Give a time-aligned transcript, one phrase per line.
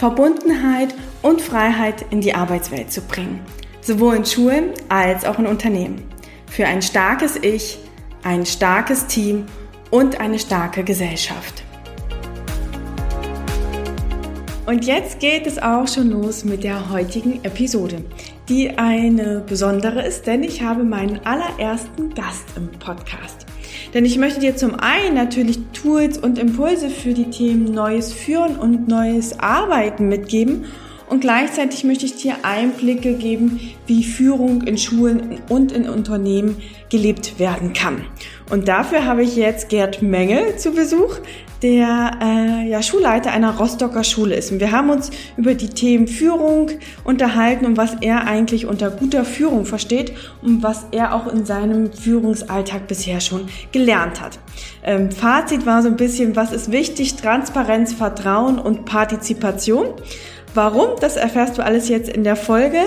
[0.00, 3.38] Verbundenheit und Freiheit in die Arbeitswelt zu bringen,
[3.82, 6.08] sowohl in Schulen als auch in Unternehmen.
[6.46, 7.78] Für ein starkes Ich,
[8.22, 9.44] ein starkes Team
[9.90, 11.62] und eine starke Gesellschaft.
[14.64, 18.02] Und jetzt geht es auch schon los mit der heutigen Episode,
[18.48, 23.49] die eine besondere ist, denn ich habe meinen allerersten Gast im Podcast.
[23.94, 28.56] Denn ich möchte dir zum einen natürlich Tools und Impulse für die Themen Neues führen
[28.56, 30.66] und Neues arbeiten mitgeben
[31.10, 37.40] und gleichzeitig möchte ich dir Einblicke geben, wie Führung in Schulen und in Unternehmen gelebt
[37.40, 38.04] werden kann.
[38.48, 41.16] Und dafür habe ich jetzt Gerd Mengel zu Besuch,
[41.62, 44.50] der äh, ja, Schulleiter einer Rostocker Schule ist.
[44.50, 46.70] Und wir haben uns über die Themen Führung
[47.04, 51.92] unterhalten und was er eigentlich unter guter Führung versteht und was er auch in seinem
[51.92, 54.38] Führungsalltag bisher schon gelernt hat.
[54.82, 57.16] Ähm, Fazit war so ein bisschen, was ist wichtig?
[57.16, 59.86] Transparenz, Vertrauen und Partizipation.
[60.54, 60.90] Warum?
[61.00, 62.78] Das erfährst du alles jetzt in der Folge.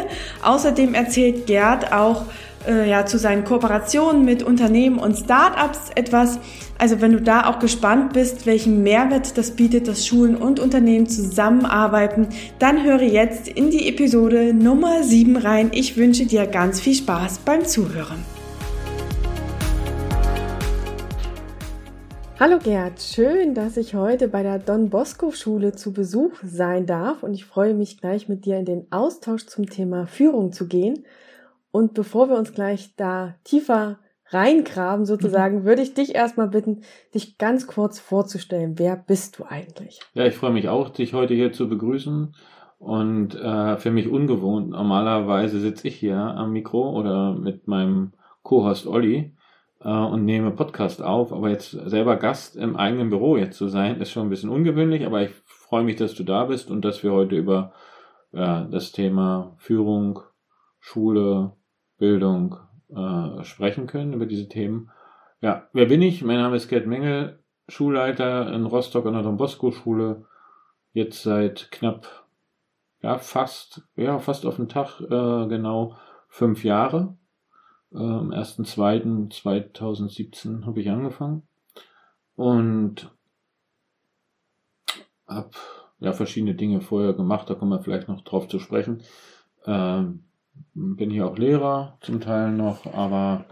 [0.43, 2.25] Außerdem erzählt Gerd auch
[2.67, 6.39] äh, ja, zu seinen Kooperationen mit Unternehmen und Startups etwas.
[6.77, 11.07] Also wenn du da auch gespannt bist, welchen Mehrwert das bietet, dass Schulen und Unternehmen
[11.07, 12.27] zusammenarbeiten,
[12.59, 15.71] dann höre jetzt in die Episode Nummer 7 rein.
[15.73, 18.42] Ich wünsche dir ganz viel Spaß beim Zuhören.
[22.45, 27.23] Hallo Gerd, schön, dass ich heute bei der Don Bosco Schule zu Besuch sein darf
[27.23, 31.05] und ich freue mich gleich mit dir in den Austausch zum Thema Führung zu gehen.
[31.71, 35.63] Und bevor wir uns gleich da tiefer reingraben sozusagen, mhm.
[35.63, 36.81] würde ich dich erstmal bitten,
[37.15, 38.77] dich ganz kurz vorzustellen.
[38.77, 40.01] Wer bist du eigentlich?
[40.13, 42.35] Ja, ich freue mich auch, dich heute hier zu begrüßen.
[42.77, 44.71] Und äh, für mich ungewohnt.
[44.71, 48.11] Normalerweise sitze ich hier am Mikro oder mit meinem
[48.41, 49.31] Co-Host Olli
[49.83, 51.33] äh, und nehme Podcast auf.
[51.33, 55.05] Aber jetzt selber Gast im eigenen Büro jetzt zu sein, ist schon ein bisschen ungewöhnlich.
[55.05, 57.73] Aber ich freue mich, dass du da bist und dass wir heute über
[58.31, 60.19] ja, das Thema Führung,
[60.79, 61.53] Schule,
[61.97, 62.57] Bildung
[62.89, 64.91] äh, sprechen können, über diese Themen.
[65.41, 66.23] Ja, wer bin ich?
[66.23, 70.25] Mein Name ist Gerd Mengel, Schulleiter in Rostock an der Don Bosco Schule.
[70.93, 72.25] Jetzt seit knapp,
[73.01, 75.95] ja, fast, ja, fast auf den Tag, äh, genau
[76.27, 77.17] fünf Jahre.
[77.93, 81.43] Äh, am 1.2.2017 habe ich angefangen
[82.35, 83.11] und
[85.27, 85.51] habe
[85.99, 89.03] ja verschiedene Dinge vorher gemacht, da kommen wir vielleicht noch drauf zu sprechen.
[89.65, 90.23] Ähm,
[90.73, 93.45] bin hier auch Lehrer zum Teil noch, aber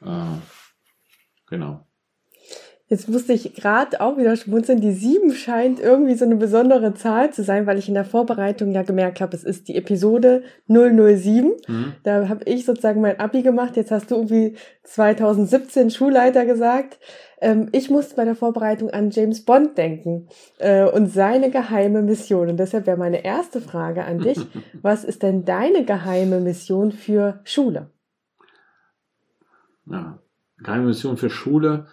[0.00, 0.38] äh,
[1.46, 1.86] genau.
[2.94, 4.80] Jetzt musste ich gerade auch wieder schmunzeln.
[4.80, 8.70] Die sieben scheint irgendwie so eine besondere Zahl zu sein, weil ich in der Vorbereitung
[8.70, 11.54] ja gemerkt habe, es ist die Episode 007.
[11.66, 11.94] Mhm.
[12.04, 13.76] Da habe ich sozusagen mein Abi gemacht.
[13.76, 14.54] Jetzt hast du irgendwie
[14.84, 17.00] 2017 Schulleiter gesagt.
[17.40, 20.28] Ähm, ich musste bei der Vorbereitung an James Bond denken
[20.58, 22.48] äh, und seine geheime Mission.
[22.48, 24.38] Und deshalb wäre meine erste Frage an dich.
[24.82, 27.90] Was ist denn deine geheime Mission für Schule?
[29.86, 30.20] Ja,
[30.58, 31.88] geheime Mission für Schule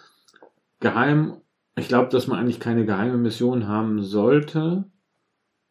[0.82, 1.38] geheim,
[1.76, 4.84] ich glaube, dass man eigentlich keine geheime Mission haben sollte,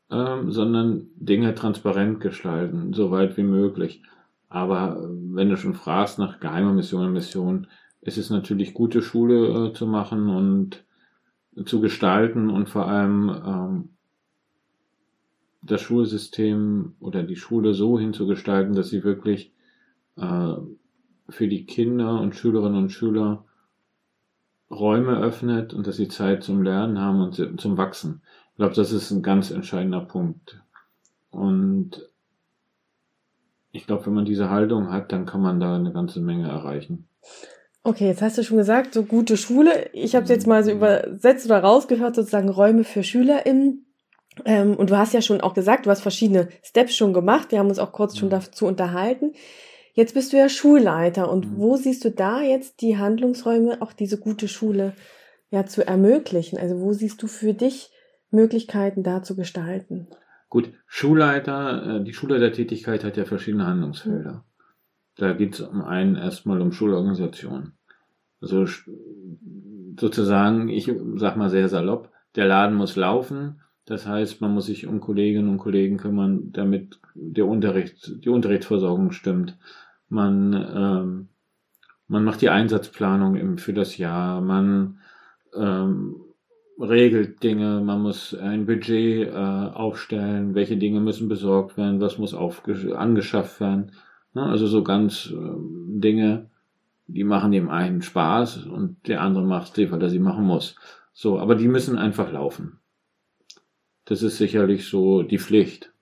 [0.10, 4.02] ähm, sondern Dinge transparent gestalten, so weit wie möglich.
[4.50, 7.68] Aber äh, wenn du schon fragst nach geheimer Mission Mission,
[8.02, 10.84] ist es natürlich gute Schule äh, zu machen und
[11.66, 13.90] zu gestalten und vor allem ähm,
[15.62, 19.54] das Schulsystem oder die Schule so hinzugestalten, dass sie wirklich
[20.16, 20.54] äh,
[21.30, 23.46] für die Kinder und Schülerinnen und Schüler
[24.72, 28.22] Räume öffnet und dass sie Zeit zum Lernen haben und zum Wachsen.
[28.52, 30.62] Ich glaube, das ist ein ganz entscheidender Punkt.
[31.30, 32.10] Und
[33.72, 37.08] ich glaube, wenn man diese Haltung hat, dann kann man da eine ganze Menge erreichen.
[37.84, 39.90] Okay, jetzt hast du schon gesagt, so gute Schule.
[39.94, 43.86] Ich habe es jetzt mal so übersetzt oder rausgehört, sozusagen Räume für SchülerInnen.
[44.46, 47.52] Ähm, und du hast ja schon auch gesagt, du hast verschiedene Steps schon gemacht.
[47.52, 49.34] Wir haben uns auch kurz schon dazu unterhalten.
[49.94, 51.58] Jetzt bist du ja Schulleiter und mhm.
[51.58, 54.94] wo siehst du da jetzt die Handlungsräume, auch diese gute Schule
[55.50, 56.58] ja zu ermöglichen?
[56.58, 57.92] Also wo siehst du für dich
[58.30, 60.08] Möglichkeiten da zu gestalten?
[60.50, 64.32] Gut, Schulleiter, äh, die Schulleitertätigkeit hat ja verschiedene Handlungsfelder.
[64.32, 64.42] Mhm.
[65.16, 67.74] Da geht es um einen erstmal um Schulorganisation.
[68.40, 68.66] Also
[70.00, 73.62] sozusagen, ich sag mal sehr salopp, der Laden muss laufen,
[73.92, 79.12] Das heißt, man muss sich um Kolleginnen und Kollegen kümmern, damit der Unterricht, die Unterrichtsversorgung
[79.12, 79.58] stimmt.
[80.08, 81.28] Man, ähm,
[82.08, 84.40] man macht die Einsatzplanung im, für das Jahr.
[84.40, 85.00] Man
[85.54, 86.16] ähm,
[86.80, 87.82] regelt Dinge.
[87.82, 90.56] Man muss ein Budget äh, aufstellen.
[90.56, 92.00] Welche Dinge müssen besorgt werden?
[92.00, 93.92] Was muss angeschafft werden?
[94.34, 94.44] Ne?
[94.44, 96.50] Also so ganz äh, Dinge,
[97.08, 100.78] die machen dem einen Spaß und der andere macht sie, weil er sie machen muss.
[101.12, 102.78] So, aber die müssen einfach laufen.
[104.12, 105.94] Das ist sicherlich so die Pflicht.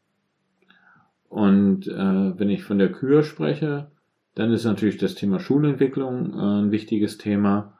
[1.27, 3.91] Und äh, wenn ich von der Kür spreche,
[4.33, 7.77] dann ist natürlich das Thema Schulentwicklung äh, ein wichtiges Thema.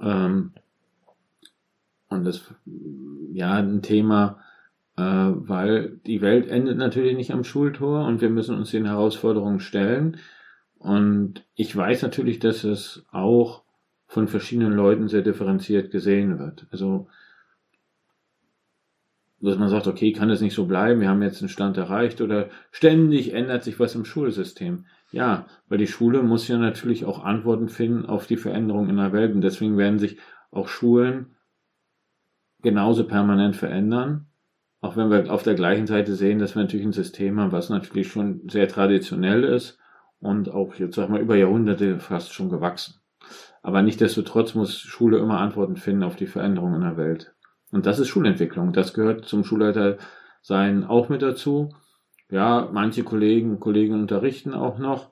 [0.00, 0.52] Ähm,
[2.08, 2.54] und das
[3.34, 4.38] ja ein Thema,
[4.96, 9.60] äh, weil die Welt endet natürlich nicht am Schultor und wir müssen uns den Herausforderungen
[9.60, 10.16] stellen.
[10.78, 13.64] Und ich weiß natürlich, dass es auch
[14.06, 16.66] von verschiedenen Leuten sehr differenziert gesehen wird.
[16.70, 17.08] Also,
[19.42, 22.20] dass man sagt, okay, kann es nicht so bleiben, wir haben jetzt einen Stand erreicht
[22.20, 24.86] oder ständig ändert sich was im Schulsystem.
[25.10, 29.12] Ja, weil die Schule muss ja natürlich auch Antworten finden auf die Veränderungen in der
[29.12, 30.18] Welt und deswegen werden sich
[30.52, 31.34] auch Schulen
[32.62, 34.28] genauso permanent verändern.
[34.80, 37.68] Auch wenn wir auf der gleichen Seite sehen, dass wir natürlich ein System haben, was
[37.68, 39.78] natürlich schon sehr traditionell ist
[40.20, 43.00] und auch jetzt sag mal über Jahrhunderte fast schon gewachsen.
[43.62, 47.34] Aber nichtdestotrotz muss Schule immer Antworten finden auf die Veränderungen in der Welt.
[47.72, 48.72] Und das ist Schulentwicklung.
[48.72, 49.96] Das gehört zum Schulleiter
[50.42, 51.70] sein auch mit dazu.
[52.30, 55.10] Ja, manche Kollegen, Kollegen unterrichten auch noch.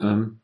[0.00, 0.40] Ähm,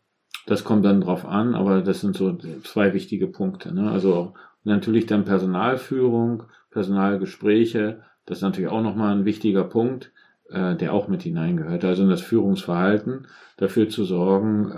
[0.46, 3.72] das kommt dann drauf an, aber das sind so zwei wichtige Punkte.
[3.72, 3.90] Ne?
[3.90, 8.02] Also natürlich dann Personalführung, Personalgespräche.
[8.26, 10.12] Das ist natürlich auch nochmal ein wichtiger Punkt,
[10.50, 11.84] äh, der auch mit hineingehört.
[11.84, 14.70] Also in das Führungsverhalten dafür zu sorgen,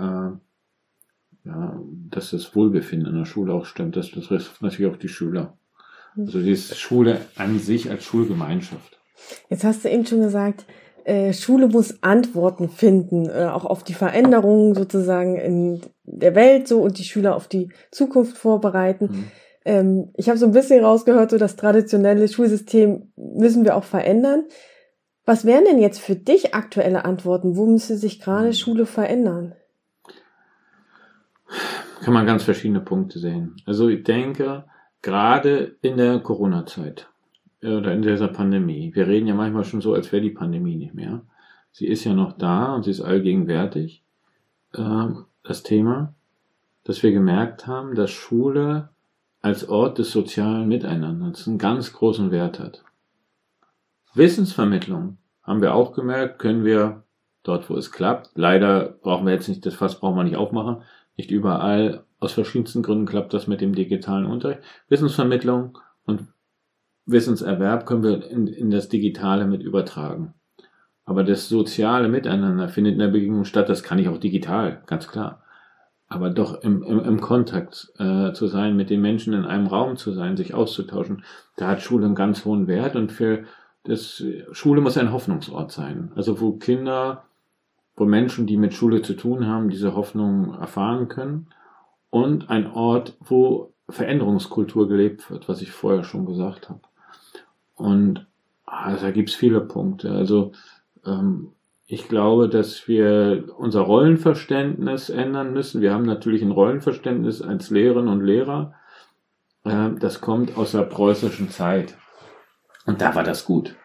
[1.43, 1.79] äh, ja,
[2.09, 3.95] dass das Wohlbefinden in der Schule auch stimmt.
[3.95, 5.57] Das betrifft natürlich auch die Schüler.
[6.17, 8.99] Also die Schule an sich als Schulgemeinschaft.
[9.49, 10.65] Jetzt hast du eben schon gesagt,
[11.03, 16.81] äh, Schule muss Antworten finden, äh, auch auf die Veränderungen sozusagen in der Welt so
[16.81, 19.05] und die Schüler auf die Zukunft vorbereiten.
[19.05, 19.31] Mhm.
[19.65, 24.45] Ähm, ich habe so ein bisschen rausgehört, so das traditionelle Schulsystem müssen wir auch verändern.
[25.25, 27.57] Was wären denn jetzt für dich aktuelle Antworten?
[27.57, 28.53] Wo müsste sich gerade hm.
[28.53, 29.55] Schule verändern?
[32.01, 33.55] Kann man ganz verschiedene Punkte sehen.
[33.65, 34.65] Also ich denke,
[35.05, 37.07] gerade in der Corona-Zeit
[37.61, 40.75] äh, oder in dieser Pandemie, wir reden ja manchmal schon so, als wäre die Pandemie
[40.75, 41.21] nicht mehr.
[41.71, 44.03] Sie ist ja noch da und sie ist allgegenwärtig.
[44.73, 46.15] Ähm, das Thema,
[46.85, 48.89] dass wir gemerkt haben, dass Schule
[49.43, 52.83] als Ort des sozialen Miteinanders einen ganz großen Wert hat.
[54.15, 57.03] Wissensvermittlung haben wir auch gemerkt, können wir
[57.43, 58.31] dort, wo es klappt.
[58.33, 60.81] Leider brauchen wir jetzt nicht, das Fass brauchen wir nicht aufmachen.
[61.15, 64.61] Nicht überall, aus verschiedensten Gründen klappt das mit dem digitalen Unterricht.
[64.89, 66.27] Wissensvermittlung und
[67.05, 70.33] Wissenserwerb können wir in, in das Digitale mit übertragen.
[71.05, 75.07] Aber das soziale Miteinander findet in der Begegnung statt, das kann ich auch digital, ganz
[75.07, 75.43] klar
[76.07, 79.97] aber doch im, im, im Kontakt äh, zu sein, mit den Menschen in einem Raum
[79.97, 81.23] zu sein, sich auszutauschen,
[81.57, 83.45] da hat Schule einen ganz hohen Wert und für
[83.83, 86.11] das Schule muss ein Hoffnungsort sein.
[86.15, 87.25] Also wo Kinder,
[87.95, 91.47] wo Menschen, die mit Schule zu tun haben, diese Hoffnung erfahren können
[92.15, 96.79] und ein Ort, wo Veränderungskultur gelebt wird, was ich vorher schon gesagt habe.
[97.75, 98.25] Und
[98.65, 100.11] also, da gibt's viele Punkte.
[100.11, 100.53] Also
[101.05, 101.51] ähm,
[101.85, 105.81] ich glaube, dass wir unser Rollenverständnis ändern müssen.
[105.81, 108.75] Wir haben natürlich ein Rollenverständnis als Lehrerinnen und Lehrer.
[109.65, 111.97] Äh, das kommt aus der preußischen Zeit.
[112.85, 113.75] Und da war das gut.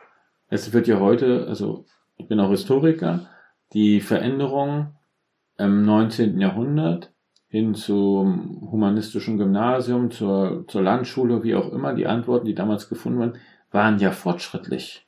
[0.46, 1.84] Es wird ja heute, also
[2.16, 3.26] ich bin auch Historiker,
[3.72, 4.94] die Veränderung
[5.58, 6.38] im 19.
[6.38, 7.10] Jahrhundert
[7.50, 13.18] hin zum humanistischen Gymnasium, zur, zur Landschule, wie auch immer, die Antworten, die damals gefunden
[13.18, 13.38] wurden,
[13.72, 15.06] waren ja fortschrittlich.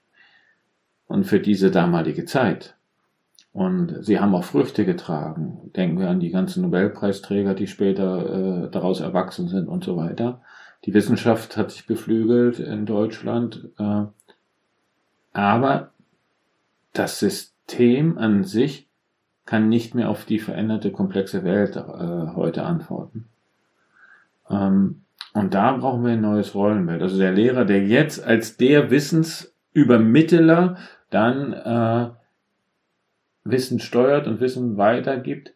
[1.07, 2.75] Und für diese damalige Zeit.
[3.53, 5.71] Und sie haben auch Früchte getragen.
[5.77, 10.43] Denken wir an die ganzen Nobelpreisträger, die später äh, daraus erwachsen sind und so weiter.
[10.85, 13.69] Die Wissenschaft hat sich beflügelt in Deutschland.
[13.79, 14.07] Äh,
[15.33, 15.93] aber
[16.93, 18.89] das System an sich
[19.45, 21.81] kann nicht mehr auf die veränderte, komplexe Welt äh,
[22.35, 23.27] heute antworten.
[24.49, 25.03] Ähm,
[25.35, 27.03] und da brauchen wir ein neues Rollenbild.
[27.03, 30.77] Also der Lehrer, der jetzt als der Wissensübermittler
[31.11, 32.11] dann äh,
[33.45, 35.53] Wissen steuert und Wissen weitergibt,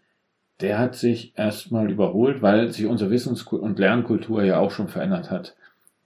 [0.60, 5.30] der hat sich erstmal überholt, weil sich unsere Wissens- und Lernkultur ja auch schon verändert
[5.30, 5.54] hat.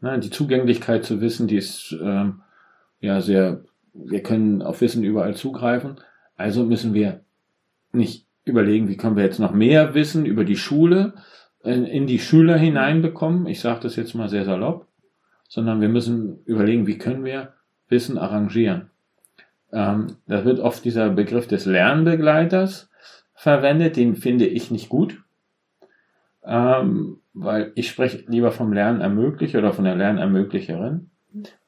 [0.03, 2.43] die Zugänglichkeit zu Wissen, die ist ähm,
[3.01, 3.61] ja sehr,
[3.95, 5.97] wir können auf Wissen überall zugreifen.
[6.37, 7.21] Also müssen wir
[7.93, 11.15] nicht überlegen, wie können wir jetzt noch mehr Wissen über die Schule
[11.63, 13.47] in, die Schüler hineinbekommen.
[13.47, 14.87] Ich sage das jetzt mal sehr salopp,
[15.49, 17.55] sondern wir müssen überlegen, wie können wir
[17.89, 18.91] Wissen arrangieren.
[19.73, 22.91] Ähm, da wird oft dieser Begriff des Lernbegleiters
[23.35, 25.23] verwendet, den finde ich nicht gut,
[26.45, 31.11] ähm, weil ich spreche lieber vom Lernermöglicher oder von der Lernermöglicherin,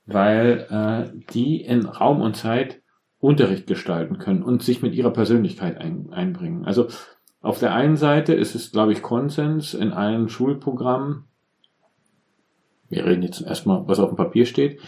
[0.07, 2.82] weil äh, die in Raum und Zeit
[3.23, 6.65] Unterricht gestalten können und sich mit ihrer Persönlichkeit ein, einbringen.
[6.65, 6.89] Also
[7.41, 11.25] auf der einen Seite ist es, glaube ich, Konsens in allen Schulprogrammen,
[12.89, 14.81] wir reden jetzt erstmal, was auf dem Papier steht,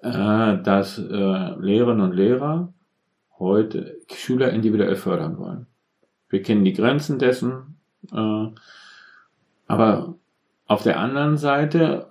[0.00, 2.72] äh, dass äh, Lehrerinnen und Lehrer
[3.38, 5.66] heute Schüler individuell fördern wollen.
[6.30, 7.76] Wir kennen die Grenzen dessen,
[8.10, 8.46] äh,
[9.66, 10.14] aber
[10.66, 12.10] auf der anderen Seite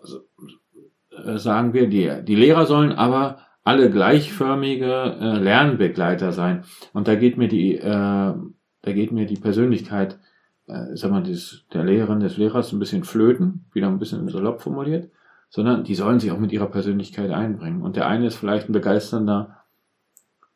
[1.26, 6.64] äh, sagen wir, die, die Lehrer sollen aber alle gleichförmige äh, Lernbegleiter sein.
[6.94, 10.20] Und da geht mir die, äh, da geht mir die Persönlichkeit,
[10.68, 14.62] äh, sag mal, des, der Lehrerin, des Lehrers ein bisschen flöten, wieder ein bisschen salopp
[14.62, 15.10] formuliert
[15.52, 17.82] sondern die sollen sich auch mit ihrer Persönlichkeit einbringen.
[17.84, 19.58] Und der eine ist vielleicht ein begeisternder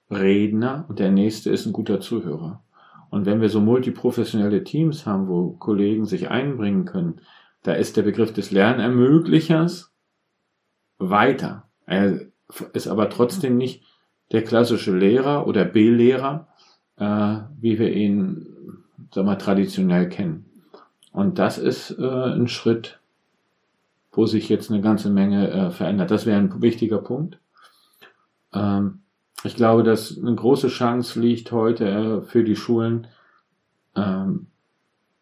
[0.10, 2.64] Redner und der nächste ist ein guter Zuhörer.
[3.10, 7.20] Und wenn wir so multiprofessionelle Teams haben, wo Kollegen sich einbringen können,
[7.62, 9.94] da ist der Begriff des Lernermöglichers
[10.98, 11.70] weiter.
[11.86, 12.22] Er
[12.74, 13.84] ist aber trotzdem nicht
[14.32, 16.48] der klassische Lehrer oder B-Lehrer,
[16.98, 18.84] äh, wie wir ihn
[19.14, 20.46] sag mal, traditionell kennen.
[21.12, 23.00] Und das ist äh, ein Schritt
[24.16, 26.12] wo sich jetzt eine ganze Menge äh, verändert.
[26.12, 27.38] Das wäre ein wichtiger Punkt.
[28.54, 29.02] Ähm,
[29.44, 33.08] ich glaube, dass eine große Chance liegt heute äh, für die Schulen
[33.96, 34.48] ähm,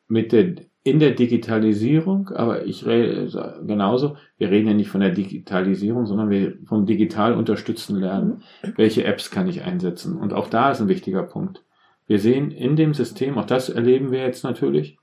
[0.08, 3.30] mit der in der Digitalisierung, aber ich rede
[3.66, 8.44] genauso, wir reden ja nicht von der Digitalisierung, sondern wir vom digital unterstützten Lernen.
[8.76, 10.18] Welche Apps kann ich einsetzen?
[10.18, 11.64] Und auch da ist ein wichtiger Punkt.
[12.06, 14.98] Wir sehen in dem System, auch das erleben wir jetzt natürlich,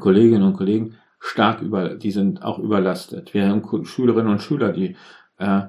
[0.00, 3.34] Kolleginnen und Kollegen, stark über, die sind auch überlastet.
[3.34, 4.96] Wir haben Schülerinnen und Schüler, die
[5.38, 5.62] äh,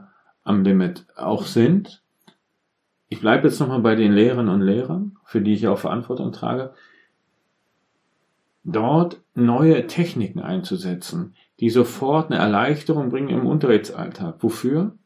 [0.43, 2.01] am Limit auch sind.
[3.10, 6.74] Ich bleibe jetzt nochmal bei den Lehrerinnen und Lehrern, für die ich auch Verantwortung trage,
[8.67, 14.43] dort neue Techniken einzusetzen, die sofort eine Erleichterung bringen im Unterrichtsalltag.
[14.43, 14.97] Wofür?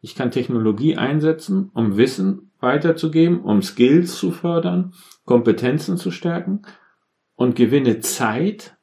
[0.00, 4.92] Ich kann Technologie einsetzen, um Wissen weiterzugeben, um Skills zu fördern,
[5.24, 6.62] Kompetenzen zu stärken
[7.36, 8.76] und gewinne Zeit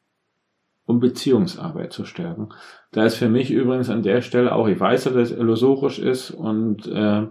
[0.85, 2.50] um Beziehungsarbeit zu stärken.
[2.91, 6.31] Da ist für mich übrigens an der Stelle auch, ich weiß, dass es illusorisch ist
[6.31, 7.27] und äh,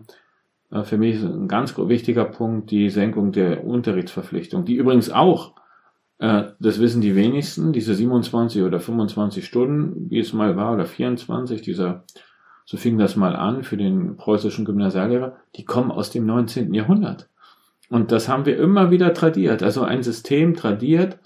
[0.85, 5.54] für mich ist ein ganz wichtiger Punkt die Senkung der Unterrichtsverpflichtung, die übrigens auch,
[6.21, 11.62] das wissen die wenigsten, diese 27 oder 25 Stunden, wie es mal war, oder 24,
[11.62, 12.05] dieser,
[12.67, 16.75] so fing das mal an für den preußischen Gymnasiallehrer, die kommen aus dem 19.
[16.75, 17.31] Jahrhundert.
[17.89, 19.62] Und das haben wir immer wieder tradiert.
[19.62, 21.19] Also ein System tradiert,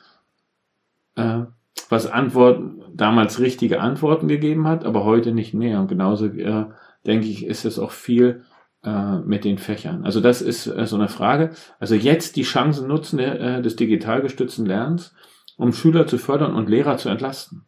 [1.17, 1.41] äh,
[1.89, 5.81] was Antworten, damals richtige Antworten gegeben hat, aber heute nicht mehr.
[5.81, 6.67] Und genauso äh,
[7.05, 8.45] denke ich, ist es auch viel
[8.85, 10.05] äh, mit den Fächern.
[10.05, 11.51] Also das ist äh, so eine Frage.
[11.79, 15.15] Also jetzt die Chancen nutzen äh, des digital gestützten Lernens,
[15.57, 17.63] um Schüler zu fördern und Lehrer zu entlasten.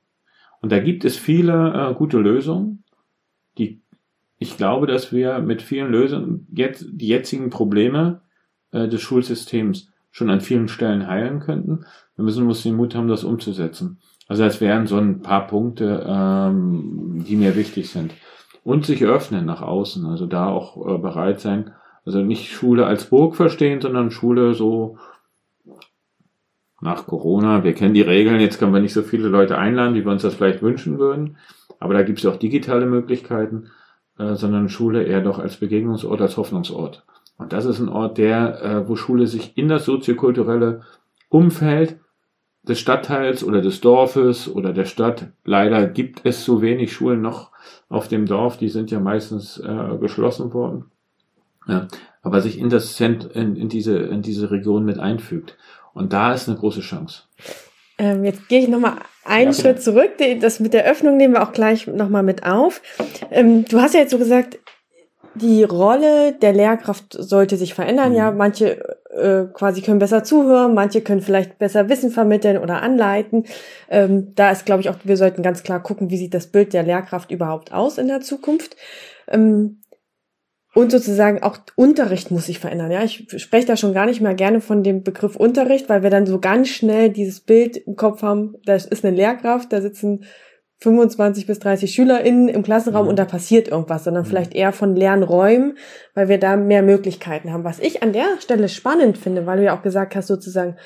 [0.61, 2.85] Und da gibt es viele äh, gute Lösungen,
[3.58, 3.82] die
[4.38, 8.20] ich glaube, dass wir mit vielen Lösungen jetzt die jetzigen Probleme
[8.70, 11.85] äh, des Schulsystems schon an vielen Stellen heilen könnten.
[12.16, 13.99] Wir müssen uns den Mut haben, das umzusetzen.
[14.28, 18.12] Also das wären so ein paar Punkte, ähm, die mir wichtig sind.
[18.66, 21.70] Und sich öffnen nach außen, also da auch äh, bereit sein,
[22.04, 24.99] also nicht Schule als Burg verstehen, sondern Schule so
[26.80, 27.62] nach Corona.
[27.62, 30.23] Wir kennen die Regeln, jetzt können wir nicht so viele Leute einladen, wie wir uns
[30.23, 31.37] das vielleicht wünschen würden.
[31.78, 33.70] Aber da gibt es auch digitale Möglichkeiten,
[34.18, 37.04] äh, sondern Schule eher doch als Begegnungsort, als Hoffnungsort.
[37.38, 40.80] Und das ist ein Ort, der, äh, wo Schule sich in das soziokulturelle
[41.28, 42.00] Umfeld
[42.68, 45.28] des Stadtteils oder des Dorfes oder der Stadt.
[45.44, 47.52] Leider gibt es so wenig Schulen noch
[47.88, 50.87] auf dem Dorf, die sind ja meistens äh, geschlossen worden.
[51.68, 51.88] Ja,
[52.23, 55.56] aber sich in das Zent in, in diese in diese Region mit einfügt.
[55.94, 57.23] Und da ist eine große Chance.
[57.99, 60.12] Ähm, jetzt gehe ich nochmal einen ja, Schritt zurück.
[60.40, 62.82] Das mit der Öffnung nehmen wir auch gleich nochmal mit auf.
[63.30, 64.58] Ähm, du hast ja jetzt so gesagt,
[65.35, 68.11] die Rolle der Lehrkraft sollte sich verändern.
[68.11, 68.16] Mhm.
[68.16, 73.44] Ja, manche äh, quasi können besser zuhören, manche können vielleicht besser Wissen vermitteln oder anleiten.
[73.90, 76.73] Ähm, da ist, glaube ich, auch, wir sollten ganz klar gucken, wie sieht das Bild
[76.73, 78.76] der Lehrkraft überhaupt aus in der Zukunft.
[79.28, 79.80] Ähm,
[80.75, 82.90] und sozusagen auch Unterricht muss sich verändern.
[82.90, 86.11] Ja, ich spreche da schon gar nicht mehr gerne von dem Begriff Unterricht, weil wir
[86.11, 88.56] dann so ganz schnell dieses Bild im Kopf haben.
[88.66, 90.25] Da ist eine Lehrkraft, da sitzen
[90.78, 93.11] 25 bis 30 SchülerInnen im Klassenraum mhm.
[93.11, 94.28] und da passiert irgendwas, sondern mhm.
[94.28, 95.78] vielleicht eher von Lernräumen,
[96.14, 97.64] weil wir da mehr Möglichkeiten haben.
[97.64, 100.76] Was ich an der Stelle spannend finde, weil du ja auch gesagt hast, sozusagen,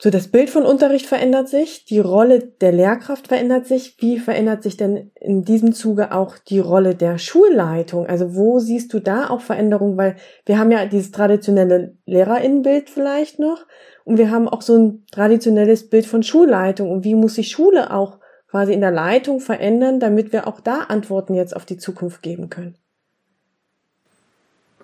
[0.00, 3.96] So, das Bild von Unterricht verändert sich, die Rolle der Lehrkraft verändert sich.
[4.00, 8.06] Wie verändert sich denn in diesem Zuge auch die Rolle der Schulleitung?
[8.06, 9.96] Also wo siehst du da auch Veränderungen?
[9.96, 13.66] Weil wir haben ja dieses traditionelle Lehrerinnenbild vielleicht noch
[14.04, 16.90] und wir haben auch so ein traditionelles Bild von Schulleitung.
[16.90, 18.18] Und wie muss sich Schule auch
[18.54, 22.50] quasi in der Leitung verändern, damit wir auch da Antworten jetzt auf die Zukunft geben
[22.50, 22.76] können?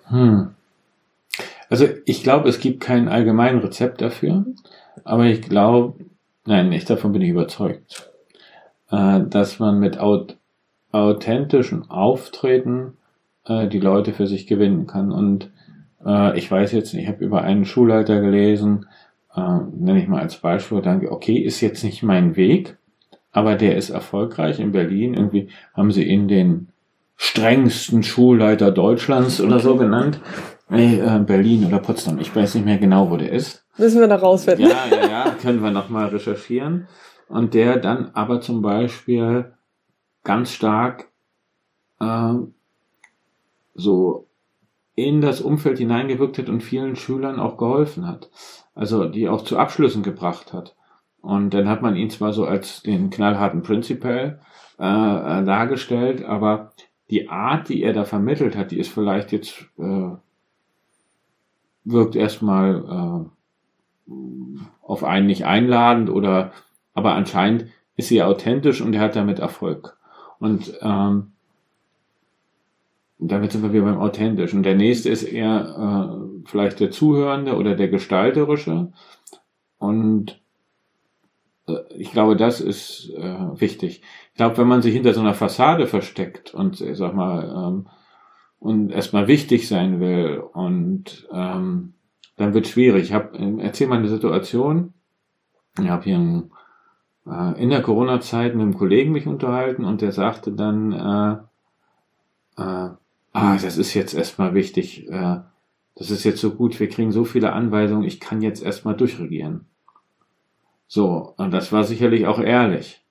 [0.07, 0.49] Hm.
[1.69, 4.43] Also ich glaube, es gibt kein allgemeines Rezept dafür,
[5.05, 6.03] aber ich glaube,
[6.45, 8.11] nein, nicht davon bin ich überzeugt,
[8.91, 9.97] äh, dass man mit
[10.91, 12.97] authentischem Auftreten
[13.45, 15.13] äh, die Leute für sich gewinnen kann.
[15.13, 15.49] Und
[16.05, 18.87] äh, ich weiß jetzt, ich habe über einen Schulleiter gelesen,
[19.33, 22.75] nenne ich mal als Beispiel, danke, okay, ist jetzt nicht mein Weg,
[23.31, 25.13] aber der ist erfolgreich in Berlin.
[25.13, 26.69] Irgendwie haben sie ihn den
[27.15, 30.19] strengsten Schulleiter Deutschlands oder so genannt.
[30.69, 33.65] Äh, Berlin oder Potsdam, ich weiß nicht mehr genau, wo der ist.
[33.77, 34.67] Müssen wir noch rausfinden.
[34.67, 36.87] Ja, ja, ja, können wir nochmal recherchieren.
[37.27, 39.53] Und der dann aber zum Beispiel
[40.23, 41.09] ganz stark
[41.99, 42.33] äh,
[43.73, 44.27] so
[44.95, 48.29] in das Umfeld hineingewirkt hat und vielen Schülern auch geholfen hat.
[48.75, 50.75] Also die auch zu Abschlüssen gebracht hat.
[51.21, 54.39] Und dann hat man ihn zwar so als den knallharten Principal
[54.79, 56.73] äh, äh dargestellt, aber
[57.09, 60.11] die Art, die er da vermittelt hat, die ist vielleicht jetzt äh,
[61.83, 63.29] wirkt erstmal
[64.09, 64.11] äh,
[64.81, 66.51] auf einen nicht einladend oder
[66.93, 69.97] aber anscheinend ist sie authentisch und er hat damit Erfolg.
[70.39, 71.31] Und ähm,
[73.19, 74.53] damit sind wir wieder beim authentisch.
[74.53, 78.91] Und der nächste ist eher äh, vielleicht der Zuhörende oder der Gestalterische.
[79.77, 80.40] Und
[81.95, 84.01] ich glaube, das ist äh, wichtig.
[84.31, 87.87] Ich glaube, wenn man sich hinter so einer Fassade versteckt und ich sag mal ähm,
[88.59, 91.93] und erstmal wichtig sein will und ähm,
[92.37, 93.03] dann wird schwierig.
[93.03, 94.93] Ich habe erzähl mal eine Situation.
[95.79, 96.51] Ich habe hier ein,
[97.25, 102.89] äh, in der Corona-Zeit mit einem Kollegen mich unterhalten und der sagte dann, äh, äh,
[103.33, 105.39] ah, das ist jetzt erstmal wichtig, äh,
[105.95, 109.65] das ist jetzt so gut, wir kriegen so viele Anweisungen, ich kann jetzt erstmal durchregieren.
[110.93, 113.01] So, und das war sicherlich auch ehrlich.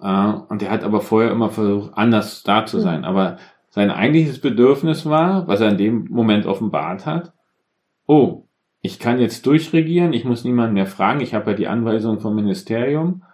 [0.00, 3.00] Äh, und er hat aber vorher immer versucht, anders da zu sein.
[3.00, 3.04] Mhm.
[3.04, 7.32] Aber sein eigentliches Bedürfnis war, was er in dem Moment offenbart hat,
[8.06, 8.44] oh,
[8.80, 12.36] ich kann jetzt durchregieren, ich muss niemanden mehr fragen, ich habe ja die Anweisung vom
[12.36, 13.24] Ministerium.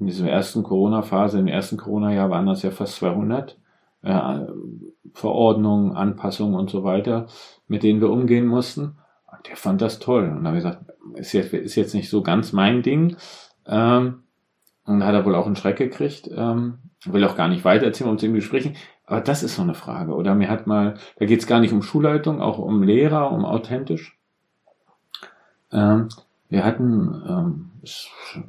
[0.00, 3.56] In dieser ersten Corona-Phase, im ersten Corona-Jahr waren das ja fast 200
[4.02, 4.40] äh,
[5.14, 7.28] Verordnungen, Anpassungen und so weiter,
[7.68, 8.98] mit denen wir umgehen mussten.
[9.48, 10.24] Der fand das toll.
[10.24, 13.16] Und dann habe ich gesagt, ist jetzt, ist jetzt nicht so ganz mein Ding.
[13.66, 14.22] Ähm,
[14.84, 16.30] und hat er wohl auch einen Schreck gekriegt.
[16.34, 18.76] Ähm, will auch gar nicht weiter erzählen, um zu ihm besprechen.
[19.04, 20.14] Aber das ist so eine Frage.
[20.14, 23.44] Oder mir hat mal, da geht es gar nicht um Schulleitung, auch um Lehrer, um
[23.44, 24.18] authentisch.
[25.72, 26.08] Ähm,
[26.48, 27.70] wir hatten, ähm,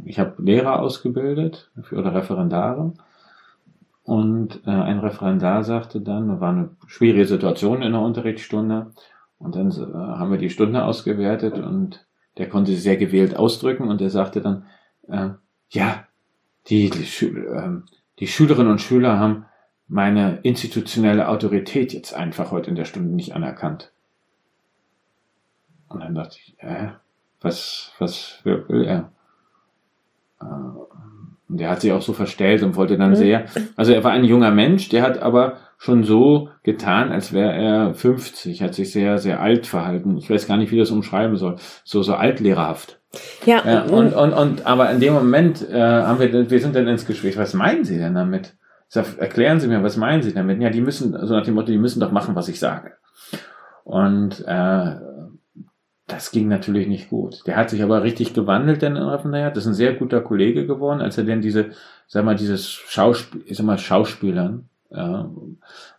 [0.05, 2.93] ich habe Lehrer ausgebildet für, oder Referendare.
[4.03, 8.91] Und äh, ein Referendar sagte dann, war eine schwierige Situation in der Unterrichtsstunde.
[9.39, 12.05] Und dann äh, haben wir die Stunde ausgewertet und
[12.37, 14.65] der konnte sehr gewählt ausdrücken und er sagte dann,
[15.07, 15.29] äh,
[15.69, 16.05] ja,
[16.67, 17.81] die, die, Schü äh,
[18.19, 19.45] die Schülerinnen und Schüler haben
[19.87, 23.91] meine institutionelle Autorität jetzt einfach heute in der Stunde nicht anerkannt.
[25.87, 26.89] Und dann dachte ich, äh,
[27.41, 29.11] was, was will er?
[30.41, 30.45] Äh,
[31.49, 33.15] und er hat sich auch so verstellt und wollte dann mhm.
[33.15, 37.53] sehr, also er war ein junger Mensch, der hat aber schon so getan, als wäre
[37.53, 40.17] er 50, hat sich sehr, sehr alt verhalten.
[40.17, 41.57] Ich weiß gar nicht, wie das umschreiben soll.
[41.83, 42.99] So, so altlehrerhaft.
[43.45, 46.87] Ja, ja und, und, und, aber in dem Moment äh, haben wir, wir sind dann
[46.87, 47.37] ins Gespräch.
[47.37, 48.55] Was meinen Sie denn damit?
[48.89, 50.61] Sag, erklären Sie mir, was meinen Sie damit?
[50.61, 52.93] Ja, die müssen, so also nach dem Motto, die müssen doch machen, was ich sage.
[53.83, 54.95] Und äh,
[56.07, 57.45] das ging natürlich nicht gut.
[57.45, 59.55] Der hat sich aber richtig gewandelt, denn Referendariat.
[59.55, 61.71] Das ist ein sehr guter Kollege geworden, als er denn diese,
[62.07, 65.23] sag mal, dieses Schauspiel, ich sag mal, Schauspielern äh,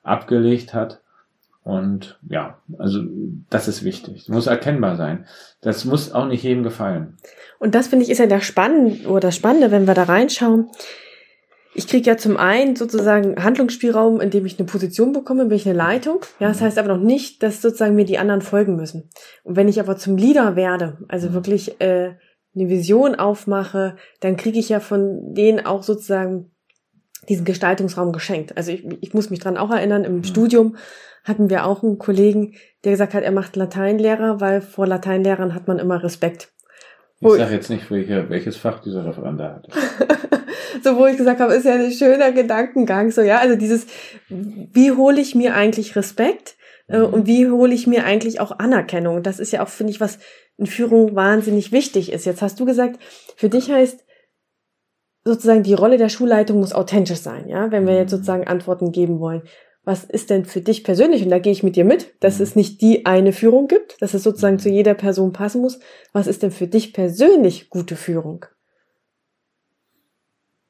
[0.02, 1.00] abgelegt hat.
[1.62, 3.02] Und ja, also
[3.50, 4.30] das ist wichtig.
[4.30, 5.26] Muss erkennbar sein.
[5.60, 7.18] Das muss auch nicht jedem gefallen.
[7.58, 10.70] Und das finde ich ist ja der Spannende oder das Spannende, wenn wir da reinschauen
[11.78, 15.78] ich kriege ja zum einen sozusagen Handlungsspielraum, indem ich eine Position bekomme, bin ich eine
[15.78, 16.18] Leitung.
[16.40, 19.10] Ja, das heißt aber noch nicht, dass sozusagen mir die anderen folgen müssen.
[19.44, 21.34] Und wenn ich aber zum Leader werde, also mhm.
[21.34, 22.16] wirklich äh,
[22.56, 26.50] eine Vision aufmache, dann kriege ich ja von denen auch sozusagen
[27.28, 28.56] diesen Gestaltungsraum geschenkt.
[28.56, 30.24] Also ich, ich muss mich dran auch erinnern, im mhm.
[30.24, 30.76] Studium
[31.22, 35.68] hatten wir auch einen Kollegen, der gesagt hat, er macht Lateinlehrer, weil vor Lateinlehrern hat
[35.68, 36.52] man immer Respekt.
[37.20, 39.70] Ich sage jetzt nicht, welche, welches Fach dieser Referendar hatte.
[40.84, 43.10] so wo ich gesagt habe, ist ja ein schöner Gedankengang.
[43.10, 43.86] So, ja, also dieses,
[44.28, 46.56] wie hole ich mir eigentlich Respekt?
[46.86, 49.22] Äh, und wie hole ich mir eigentlich auch Anerkennung?
[49.22, 50.18] Das ist ja auch, finde ich, was
[50.56, 52.24] in Führung wahnsinnig wichtig ist.
[52.24, 53.00] Jetzt hast du gesagt,
[53.36, 54.04] für dich heißt
[55.24, 58.16] sozusagen die Rolle der Schulleitung muss authentisch sein, ja, wenn wir jetzt mhm.
[58.16, 59.42] sozusagen Antworten geben wollen.
[59.88, 61.22] Was ist denn für dich persönlich?
[61.22, 64.12] Und da gehe ich mit dir mit, dass es nicht die eine Führung gibt, dass
[64.12, 65.80] es sozusagen zu jeder Person passen muss.
[66.12, 68.44] Was ist denn für dich persönlich gute Führung?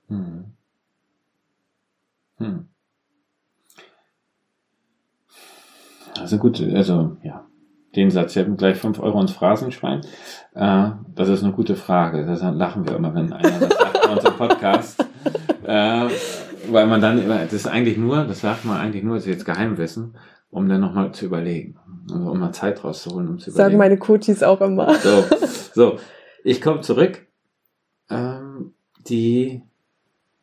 [0.06, 0.52] Hm.
[2.36, 2.68] Hm.
[6.20, 7.44] Also gut, also ja,
[7.96, 10.02] den Satz, Sie haben gleich fünf Euro ins Phrasenschwein.
[10.54, 12.24] Äh, das ist eine gute Frage.
[12.24, 14.97] Deshalb lachen wir immer, wenn einer das sagt bei unserem Podcast.
[16.70, 19.30] Weil man dann immer, das ist eigentlich nur, das sagt man eigentlich nur, das ist
[19.30, 20.16] jetzt Geheimwissen,
[20.50, 21.76] um dann nochmal zu überlegen.
[22.10, 23.70] Also um mal Zeit rauszuholen, um zu überlegen.
[23.70, 24.94] Sagen meine Coaches auch immer.
[24.94, 25.24] So,
[25.74, 25.98] so.
[26.44, 27.26] ich komme zurück.
[28.10, 28.72] Ähm,
[29.08, 29.62] die,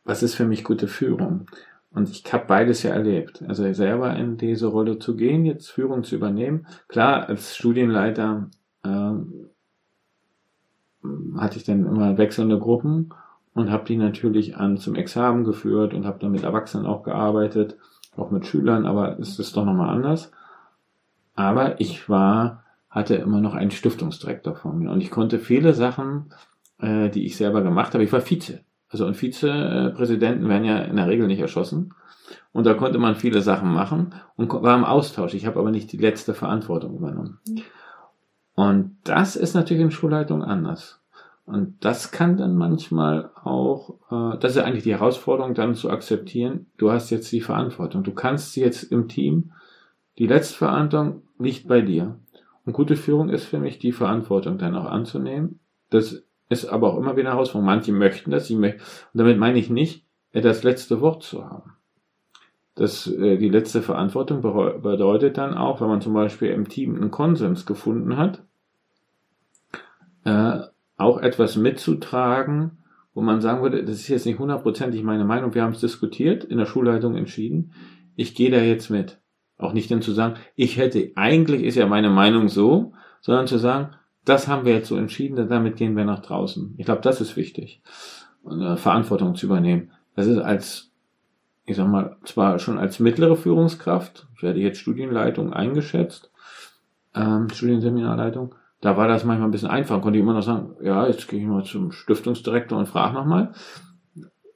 [0.04, 1.48] was ist für mich gute Führung?
[1.92, 3.42] Und ich habe beides ja erlebt.
[3.48, 6.68] Also selber in diese Rolle zu gehen, jetzt Führung zu übernehmen.
[6.90, 8.50] Klar, als Studienleiter
[8.84, 9.12] äh,
[11.38, 13.14] hatte ich dann immer wechselnde Gruppen
[13.56, 17.78] und habe die natürlich an zum Examen geführt und habe dann mit Erwachsenen auch gearbeitet,
[18.16, 20.32] auch mit Schülern, aber es ist doch nochmal anders.
[21.36, 26.34] Aber ich war, hatte immer noch einen Stiftungsdirektor vor mir und ich konnte viele Sachen,
[26.80, 28.60] äh, die ich selber gemacht habe, ich war Vize.
[28.90, 31.94] Also und Vizepräsidenten werden ja in der Regel nicht erschossen.
[32.52, 35.34] Und da konnte man viele Sachen machen und war im Austausch.
[35.34, 37.40] Ich habe aber nicht die letzte Verantwortung übernommen.
[38.54, 41.02] Und das ist natürlich in Schulleitung anders.
[41.46, 46.66] Und das kann dann manchmal auch, äh, das ist eigentlich die Herausforderung, dann zu akzeptieren,
[46.78, 48.04] du hast jetzt die Verantwortung.
[48.04, 49.52] Du kannst jetzt im Team,
[50.18, 52.20] die letzte Verantwortung liegt bei dir.
[52.66, 55.60] Und gute Führung ist für mich, die Verantwortung dann auch anzunehmen.
[55.92, 57.66] Das ist aber auch immer wieder eine Herausforderung.
[57.66, 58.82] Manche möchten das, sie möchten,
[59.14, 61.74] und damit meine ich nicht, das letzte Wort zu haben.
[62.74, 67.12] Das, äh, die letzte Verantwortung bedeutet dann auch, wenn man zum Beispiel im Team einen
[67.12, 68.44] Konsens gefunden hat,
[70.26, 70.62] äh,
[70.98, 72.72] auch etwas mitzutragen,
[73.14, 76.44] wo man sagen würde, das ist jetzt nicht hundertprozentig meine Meinung, wir haben es diskutiert,
[76.44, 77.72] in der Schulleitung entschieden,
[78.16, 79.20] ich gehe da jetzt mit.
[79.58, 83.58] Auch nicht dann zu sagen, ich hätte, eigentlich ist ja meine Meinung so, sondern zu
[83.58, 86.74] sagen, das haben wir jetzt so entschieden, damit gehen wir nach draußen.
[86.78, 87.82] Ich glaube, das ist wichtig,
[88.50, 89.92] äh, Verantwortung zu übernehmen.
[90.16, 90.92] Das ist als,
[91.66, 96.32] ich sag mal, zwar schon als mittlere Führungskraft, ich werde jetzt Studienleitung eingeschätzt,
[97.14, 98.56] ähm, Studienseminarleitung,
[98.86, 101.40] da war das manchmal ein bisschen einfach, konnte ich immer noch sagen, ja, jetzt gehe
[101.40, 103.54] ich mal zum Stiftungsdirektor und frage nochmal.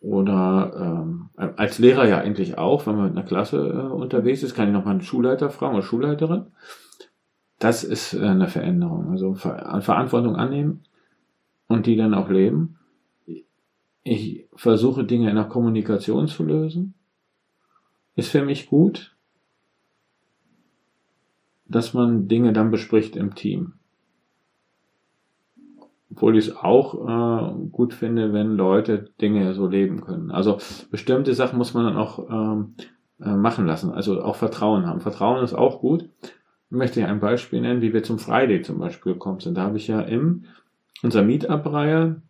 [0.01, 4.55] Oder ähm, als Lehrer ja eigentlich auch, wenn man mit einer Klasse äh, unterwegs ist,
[4.55, 6.45] kann ich nochmal einen Schulleiter fragen oder Schulleiterin
[7.59, 9.11] das ist äh, eine Veränderung.
[9.11, 10.83] Also Verantwortung annehmen
[11.67, 12.77] und die dann auch leben.
[14.03, 16.95] Ich versuche Dinge in der Kommunikation zu lösen.
[18.15, 19.15] Ist für mich gut,
[21.67, 23.73] dass man Dinge dann bespricht im Team.
[26.11, 30.31] Obwohl ich es auch äh, gut finde, wenn Leute Dinge so leben können.
[30.31, 30.57] Also
[30.89, 32.75] bestimmte Sachen muss man dann auch ähm,
[33.21, 33.91] äh, machen lassen.
[33.91, 35.01] Also auch Vertrauen haben.
[35.01, 36.09] Vertrauen ist auch gut
[36.69, 39.57] möchte ich ein Beispiel nennen, wie wir zum Friday zum Beispiel gekommen sind.
[39.57, 40.45] Da habe ich ja im
[41.01, 42.21] unserer Meetup-Reihe,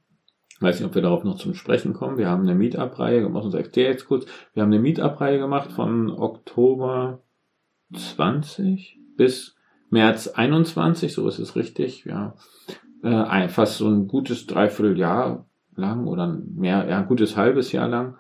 [0.60, 3.54] weiß nicht, ob wir darauf noch zum Sprechen kommen, wir haben eine Meetup-Reihe, gemacht, uns
[3.54, 7.22] erklärt jetzt kurz, wir haben eine Meetup-Reihe gemacht von Oktober
[7.94, 9.56] 20 bis
[9.90, 12.36] März 21, so ist es richtig, ja,
[13.04, 18.16] äh, fast so ein gutes Dreivierteljahr lang oder mehr, ja, ein gutes halbes Jahr lang,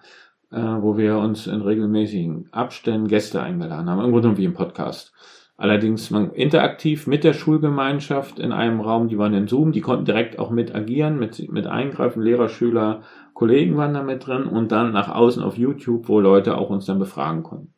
[0.51, 5.13] äh, wo wir uns in regelmäßigen Abständen Gäste eingeladen haben, im Grunde wie im Podcast.
[5.57, 10.05] Allerdings man interaktiv mit der Schulgemeinschaft in einem Raum, die waren in Zoom, die konnten
[10.05, 13.01] direkt auch mit agieren, mit, mit eingreifen, Lehrer, Schüler,
[13.33, 16.85] Kollegen waren da mit drin und dann nach außen auf YouTube, wo Leute auch uns
[16.85, 17.73] dann befragen konnten.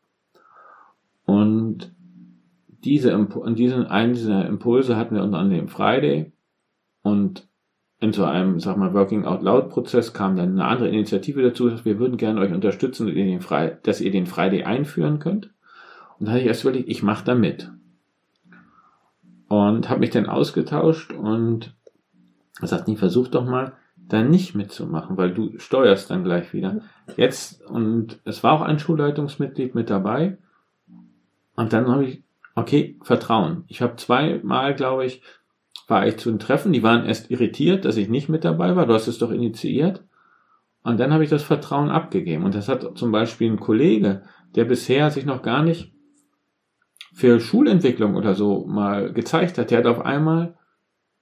[1.26, 1.92] Und
[2.84, 6.32] diese, und diesen, einen dieser Impulse hatten wir unter anderem Friday
[7.02, 7.48] und
[8.00, 11.70] in so einem, sag mal, Working Out Loud Prozess kam dann eine andere Initiative dazu,
[11.70, 13.06] dass wir würden gerne euch unterstützen,
[13.84, 15.52] dass ihr den Friday einführen könnt.
[16.18, 17.72] Und da habe ich erst überlegt, ich mache da mit.
[19.48, 21.76] Und habe mich dann ausgetauscht und
[22.60, 26.82] gesagt, nee, versuch doch mal, da nicht mitzumachen, weil du steuerst dann gleich wieder.
[27.18, 30.38] Jetzt, und es war auch ein Schulleitungsmitglied mit dabei.
[31.56, 32.24] Und dann habe ich,
[32.56, 33.64] okay, Vertrauen.
[33.68, 35.22] Ich habe zweimal, glaube ich,
[35.92, 38.88] war ich zu den Treffen, die waren erst irritiert, dass ich nicht mit dabei war.
[38.88, 40.04] Du hast es doch initiiert.
[40.84, 42.46] Und dann habe ich das Vertrauen abgegeben.
[42.46, 44.24] Und das hat zum Beispiel ein Kollege,
[44.56, 45.94] der bisher sich noch gar nicht
[47.14, 49.70] für Schulentwicklung oder so mal gezeigt hat.
[49.70, 50.56] Der hat auf einmal,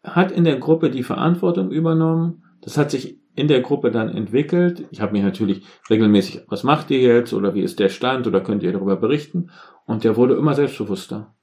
[0.03, 2.43] hat in der Gruppe die Verantwortung übernommen.
[2.61, 4.87] Das hat sich in der Gruppe dann entwickelt.
[4.91, 8.41] Ich habe mich natürlich regelmäßig, was macht ihr jetzt oder wie ist der Stand oder
[8.41, 9.49] könnt ihr darüber berichten?
[9.85, 11.33] Und der wurde immer selbstbewusster.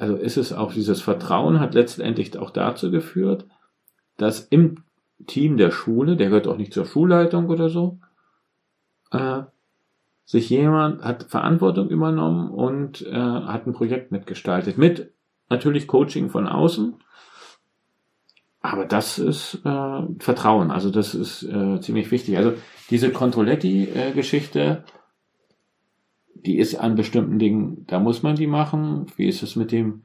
[0.00, 3.46] Also ist es auch dieses Vertrauen hat letztendlich auch dazu geführt,
[4.16, 4.84] dass im
[5.26, 7.98] Team der Schule, der gehört auch nicht zur Schulleitung oder so,
[9.10, 9.42] äh,
[10.24, 14.78] sich jemand hat Verantwortung übernommen und äh, hat ein Projekt mitgestaltet.
[14.78, 15.12] Mit
[15.48, 16.94] natürlich Coaching von außen.
[18.62, 22.36] Aber das ist äh, Vertrauen, also das ist äh, ziemlich wichtig.
[22.36, 22.52] Also
[22.90, 24.84] diese Controletti-Geschichte,
[26.46, 29.06] die ist an bestimmten Dingen, da muss man die machen.
[29.16, 30.02] Wie ist es mit dem,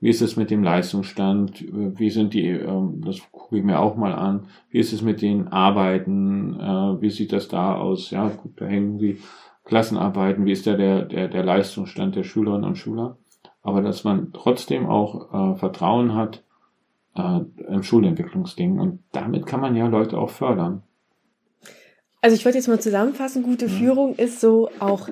[0.00, 1.64] wie ist es mit dem Leistungsstand?
[1.72, 4.46] Wie sind die, ähm, das gucke ich mir auch mal an.
[4.70, 6.58] Wie ist es mit den Arbeiten?
[6.58, 8.10] Äh, wie sieht das da aus?
[8.10, 9.18] Ja, gut, da hängen die
[9.64, 10.44] Klassenarbeiten.
[10.44, 13.18] Wie ist da der, der, der Leistungsstand der Schülerinnen und Schüler?
[13.62, 16.44] Aber dass man trotzdem auch äh, Vertrauen hat
[17.16, 18.78] äh, im Schulentwicklungsding.
[18.78, 20.82] Und damit kann man ja Leute auch fördern.
[22.20, 23.70] Also ich wollte jetzt mal zusammenfassen, gute mhm.
[23.70, 25.08] Führung ist so auch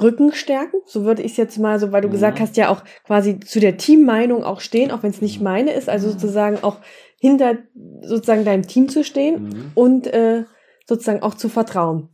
[0.00, 0.80] Rücken stärken.
[0.86, 2.12] So würde ich es jetzt mal so, weil du mhm.
[2.12, 5.44] gesagt hast, ja auch quasi zu der Teammeinung auch stehen, auch wenn es nicht mhm.
[5.44, 6.12] meine ist, also mhm.
[6.12, 6.78] sozusagen auch
[7.20, 7.58] hinter
[8.00, 9.70] sozusagen deinem Team zu stehen mhm.
[9.74, 10.44] und äh,
[10.86, 12.08] sozusagen auch zu vertrauen.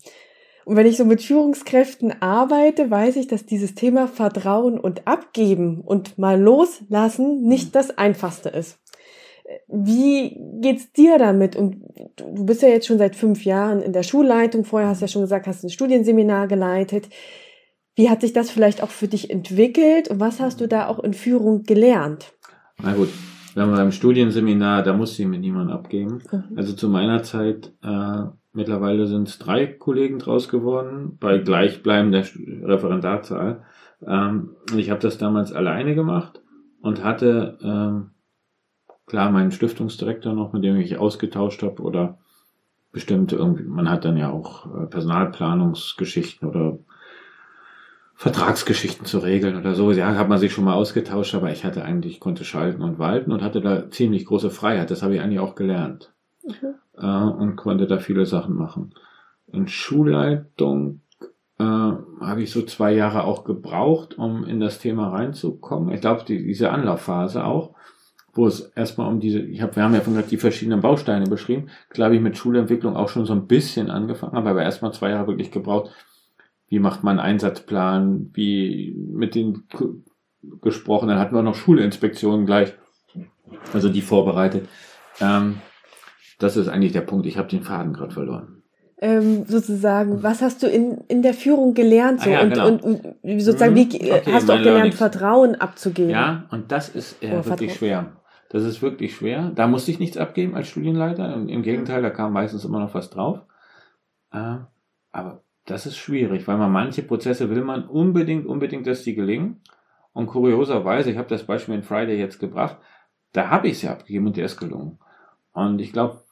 [0.64, 5.80] Und wenn ich so mit Führungskräften arbeite, weiß ich, dass dieses Thema Vertrauen und Abgeben
[5.80, 7.72] und mal loslassen nicht mhm.
[7.72, 8.78] das Einfachste ist.
[9.66, 11.56] Wie geht's dir damit?
[11.56, 11.82] Und
[12.16, 14.66] du bist ja jetzt schon seit fünf Jahren in der Schulleitung.
[14.66, 17.08] Vorher hast du ja schon gesagt, hast ein Studienseminar geleitet.
[17.98, 21.00] Wie hat sich das vielleicht auch für dich entwickelt und was hast du da auch
[21.00, 22.32] in Führung gelernt?
[22.80, 23.08] Na gut,
[23.54, 26.22] wir haben beim Studienseminar, da musste ich mit niemandem abgeben.
[26.30, 26.56] Mhm.
[26.56, 32.22] Also zu meiner Zeit, äh, mittlerweile sind es drei Kollegen draus geworden, bei gleichbleibender
[32.62, 33.64] Referendarzahl.
[34.06, 36.40] Ähm, und ich habe das damals alleine gemacht
[36.80, 38.11] und hatte ähm,
[39.06, 42.18] klar meinen Stiftungsdirektor noch, mit dem ich ausgetauscht habe oder
[42.92, 46.78] bestimmt irgendwie, man hat dann ja auch äh, Personalplanungsgeschichten oder
[48.18, 49.92] Vertragsgeschichten zu regeln oder so.
[49.92, 53.31] Ja, hat man sich schon mal ausgetauscht, aber ich hatte eigentlich, konnte schalten und walten
[53.31, 54.90] und hatte da ziemlich große Freiheit.
[54.90, 56.12] Das habe ich eigentlich auch gelernt.
[56.44, 56.74] Mhm.
[56.96, 58.92] Äh, und konnte da viele Sachen machen.
[59.46, 61.02] In Schulleitung
[61.61, 65.94] äh, habe ich so zwei Jahre auch gebraucht, um in das Thema reinzukommen.
[65.94, 67.76] Ich glaube, die, diese Anlaufphase auch,
[68.33, 71.28] wo es erstmal um diese, ich habe, wir haben ja von gerade die verschiedenen Bausteine
[71.28, 75.11] beschrieben, glaube ich, mit Schulentwicklung auch schon so ein bisschen angefangen, habe aber erstmal zwei
[75.11, 75.92] Jahre wirklich gebraucht,
[76.68, 79.64] wie macht man Einsatzplan, wie mit den
[80.62, 82.74] gesprochen, dann hatten wir noch Schulinspektionen gleich,
[83.72, 84.68] also die vorbereitet.
[85.20, 85.61] Ähm,
[86.38, 87.26] das ist eigentlich der Punkt.
[87.26, 88.62] Ich habe den Faden gerade verloren.
[89.00, 92.20] Ähm, sozusagen, was hast du in, in der Führung gelernt?
[92.20, 92.31] So?
[92.31, 92.68] Ah, ja, und, genau.
[92.68, 94.12] und, und, sozusagen, wie mhm.
[94.12, 94.96] okay, hast du auch gelernt, Learnings.
[94.96, 96.11] Vertrauen abzugeben?
[96.11, 98.12] Ja, und das ist äh, wirklich schwer.
[98.50, 99.52] Das ist wirklich schwer.
[99.54, 101.33] Da musste ich nichts abgeben als Studienleiter.
[101.33, 103.40] Im, im Gegenteil, da kam meistens immer noch was drauf.
[104.33, 104.57] Äh,
[105.12, 109.61] aber das ist schwierig, weil man manche Prozesse will man unbedingt, unbedingt, dass die gelingen.
[110.14, 112.78] Und kurioserweise, ich habe das Beispiel in Friday jetzt gebracht,
[113.33, 114.98] da habe ich es ja abgegeben und der ist gelungen.
[115.52, 116.22] Und ich glaube,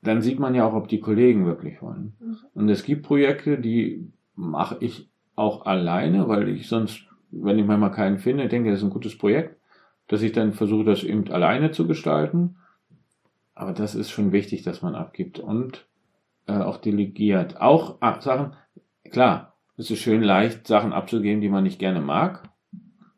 [0.00, 2.14] dann sieht man ja auch, ob die Kollegen wirklich wollen.
[2.20, 2.36] Mhm.
[2.54, 7.90] Und es gibt Projekte, die mache ich auch alleine, weil ich sonst, wenn ich manchmal
[7.90, 9.56] keinen finde, denke, das ist ein gutes Projekt,
[10.06, 12.56] dass ich dann versuche, das eben alleine zu gestalten.
[13.56, 15.40] Aber das ist schon wichtig, dass man abgibt.
[15.40, 15.88] Und
[16.48, 17.60] äh, auch delegiert.
[17.60, 18.54] Auch ah, Sachen,
[19.10, 22.48] klar, es ist schön leicht, Sachen abzugeben, die man nicht gerne mag.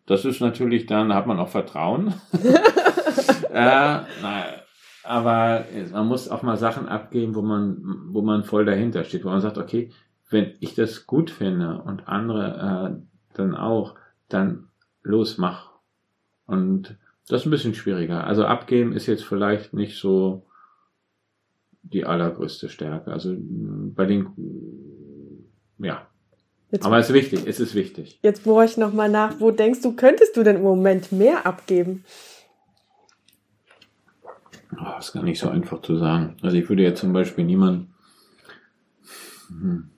[0.07, 2.09] Das ist natürlich dann, hat man auch Vertrauen.
[3.53, 4.45] äh, na,
[5.05, 9.29] aber man muss auch mal Sachen abgeben, wo man, wo man voll dahinter steht, wo
[9.29, 9.90] man sagt, okay,
[10.29, 13.95] wenn ich das gut finde und andere äh, dann auch,
[14.29, 14.69] dann
[15.03, 15.71] los, mach.
[16.47, 16.97] Und
[17.29, 18.25] das ist ein bisschen schwieriger.
[18.25, 20.47] Also abgeben ist jetzt vielleicht nicht so
[21.83, 23.12] die allergrößte Stärke.
[23.12, 24.29] Also bei den,
[25.79, 26.07] ja.
[26.71, 28.21] Jetzt, Aber es ist wichtig, es ist wichtig.
[28.23, 32.05] Jetzt bohre ich nochmal nach, wo denkst du, könntest du denn im Moment mehr abgeben?
[34.79, 36.37] Oh, ist gar nicht so einfach zu sagen.
[36.43, 37.88] Also ich würde jetzt zum Beispiel niemand,
[39.49, 39.90] hm,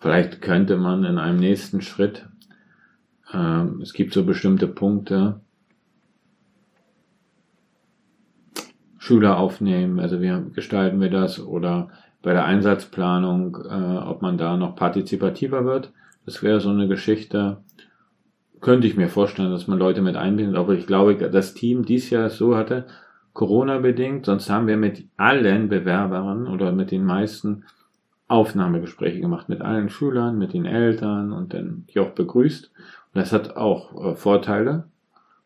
[0.00, 2.26] vielleicht könnte man in einem nächsten Schritt,
[3.30, 5.40] äh, es gibt so bestimmte Punkte,
[9.04, 11.90] Schüler aufnehmen, also wie gestalten wir das oder
[12.22, 15.92] bei der Einsatzplanung, äh, ob man da noch partizipativer wird.
[16.24, 17.58] Das wäre so eine Geschichte,
[18.62, 22.08] könnte ich mir vorstellen, dass man Leute mit einbindet, aber ich glaube, das Team dies
[22.08, 22.86] Jahr so hatte,
[23.34, 27.64] Corona bedingt, sonst haben wir mit allen Bewerbern oder mit den meisten
[28.26, 32.72] Aufnahmegespräche gemacht, mit allen Schülern, mit den Eltern und dann die auch begrüßt.
[33.12, 34.84] Und das hat auch äh, Vorteile,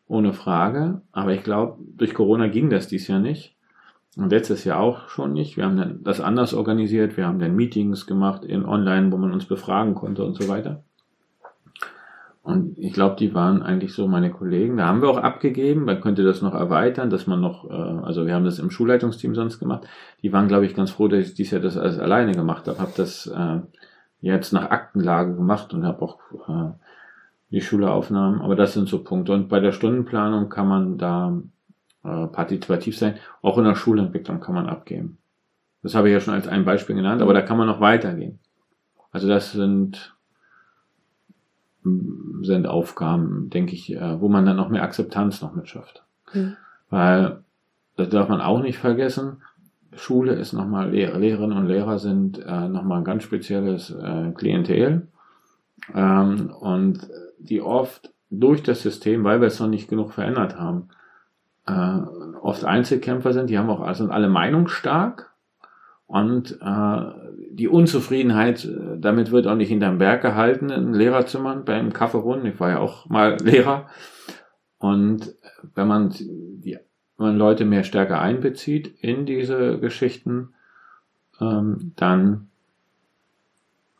[0.09, 1.01] ohne Frage.
[1.13, 3.55] Aber ich glaube, durch Corona ging das dies Jahr nicht.
[4.17, 5.55] Und letztes Jahr auch schon nicht.
[5.55, 7.15] Wir haben dann das anders organisiert.
[7.15, 10.83] Wir haben dann Meetings gemacht in online, wo man uns befragen konnte und so weiter.
[12.41, 14.77] Und ich glaube, die waren eigentlich so meine Kollegen.
[14.77, 15.85] Da haben wir auch abgegeben.
[15.85, 19.35] Man könnte das noch erweitern, dass man noch, äh, also wir haben das im Schulleitungsteam
[19.35, 19.87] sonst gemacht.
[20.23, 22.79] Die waren, glaube ich, ganz froh, dass ich dies Jahr das alles alleine gemacht habe.
[22.79, 23.59] Habe das äh,
[24.21, 26.17] jetzt nach Aktenlage gemacht und habe auch
[26.47, 26.71] äh,
[27.51, 28.41] die Schule aufnahmen.
[28.41, 29.33] Aber das sind so Punkte.
[29.33, 31.41] Und bei der Stundenplanung kann man da
[32.03, 33.15] äh, partizipativ sein.
[33.41, 35.17] Auch in der Schulentwicklung kann man abgeben.
[35.81, 38.39] Das habe ich ja schon als ein Beispiel genannt, aber da kann man noch weitergehen.
[39.11, 40.15] Also das sind
[42.41, 46.03] sind Aufgaben, denke ich, äh, wo man dann noch mehr Akzeptanz noch mitschafft.
[46.33, 46.55] Mhm.
[46.89, 47.43] Weil,
[47.95, 49.41] das darf man auch nicht vergessen,
[49.93, 55.07] Schule ist nochmal, Lehr Lehrerinnen und Lehrer sind äh, nochmal ein ganz spezielles äh, Klientel.
[55.95, 57.09] Ähm, und
[57.39, 60.89] die oft durch das System, weil wir es noch nicht genug verändert haben,
[61.65, 61.71] äh,
[62.41, 65.33] oft Einzelkämpfer sind, die haben auch, sind alle meinungsstark
[66.05, 67.01] und äh,
[67.51, 72.47] die Unzufriedenheit, äh, damit wird auch nicht hinterm Berg gehalten in Lehrerzimmern beim Kaffeerunden.
[72.47, 73.87] Ich war ja auch mal Lehrer.
[74.77, 75.33] Und
[75.75, 76.77] wenn man die
[77.19, 80.53] wenn man Leute mehr stärker einbezieht in diese Geschichten,
[81.41, 82.48] ähm, dann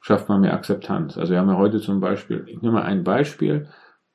[0.02, 1.18] schafft man mehr Akzeptanz.
[1.18, 3.68] Also wir haben ja heute zum Beispiel, ich nehme mal ein Beispiel,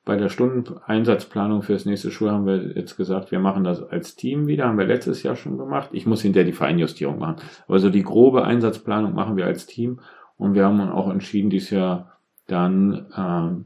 [0.05, 4.17] bei der Stundeneinsatzplanung für das nächste Schuljahr haben wir jetzt gesagt, wir machen das als
[4.17, 5.91] Team wieder, haben wir letztes Jahr schon gemacht.
[5.93, 7.37] Ich muss hinterher die Feinjustierung machen.
[7.67, 10.01] Aber so die grobe Einsatzplanung machen wir als Team
[10.37, 13.65] und wir haben auch entschieden, dies Jahr dann,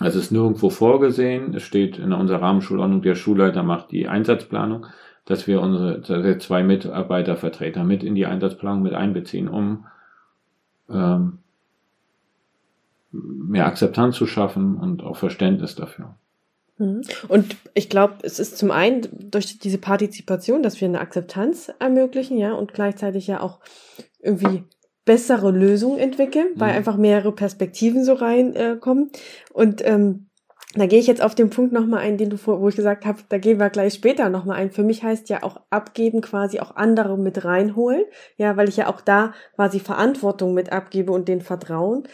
[0.00, 4.86] äh, es ist nirgendwo vorgesehen, es steht in unserer Rahmenschulordnung, der Schulleiter macht die Einsatzplanung,
[5.26, 9.84] dass wir unsere zwei Mitarbeitervertreter mit in die Einsatzplanung mit einbeziehen, um
[10.90, 11.38] ähm,
[13.10, 16.14] mehr Akzeptanz zu schaffen und auch Verständnis dafür.
[16.78, 17.02] Mhm.
[17.28, 22.38] Und ich glaube, es ist zum einen durch diese Partizipation, dass wir eine Akzeptanz ermöglichen,
[22.38, 23.60] ja, und gleichzeitig ja auch
[24.20, 24.64] irgendwie
[25.04, 26.78] bessere Lösungen entwickeln, weil mhm.
[26.78, 29.10] einfach mehrere Perspektiven so reinkommen.
[29.12, 30.26] Äh, und ähm,
[30.74, 33.04] da gehe ich jetzt auf den Punkt nochmal ein, den du vor, wo ich gesagt
[33.04, 34.70] habe, da gehen wir gleich später nochmal ein.
[34.70, 38.04] Für mich heißt ja auch abgeben quasi auch andere mit reinholen,
[38.38, 42.04] ja, weil ich ja auch da quasi Verantwortung mit abgebe und den Vertrauen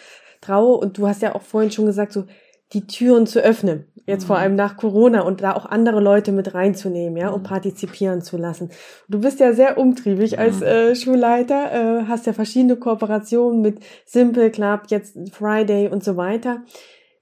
[0.40, 0.76] traue.
[0.76, 2.24] Und du hast ja auch vorhin schon gesagt, so
[2.72, 3.86] die Türen zu öffnen.
[4.06, 4.26] Jetzt mhm.
[4.26, 7.46] vor allem nach Corona und da auch andere Leute mit reinzunehmen, ja, und mhm.
[7.46, 8.70] partizipieren zu lassen.
[9.08, 10.38] Du bist ja sehr umtriebig mhm.
[10.38, 16.16] als äh, Schulleiter, äh, hast ja verschiedene Kooperationen mit Simple Club, jetzt Friday und so
[16.16, 16.62] weiter.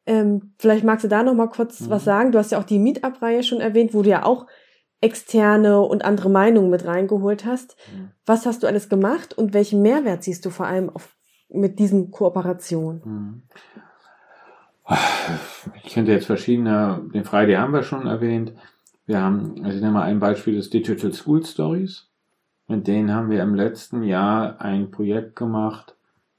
[0.06, 1.90] Ähm, vielleicht magst du da noch mal kurz mhm.
[1.90, 2.32] was sagen.
[2.32, 4.46] Du hast ja auch die Meetup-Reihe schon erwähnt, wo du ja auch
[5.00, 7.76] externe und andere Meinungen mit reingeholt hast.
[7.92, 8.10] Mhm.
[8.24, 11.16] Was hast du alles gemacht und welchen Mehrwert siehst du vor allem auf
[11.48, 13.04] mit diesen Kooperationen?
[13.04, 13.42] Hm.
[15.82, 18.52] Ich könnte jetzt verschiedene, den Friday haben wir schon erwähnt.
[19.04, 22.08] Wir haben, also ich nehme mal ein Beispiel des Digital School Stories.
[22.68, 25.96] Mit denen haben wir im letzten Jahr ein Projekt gemacht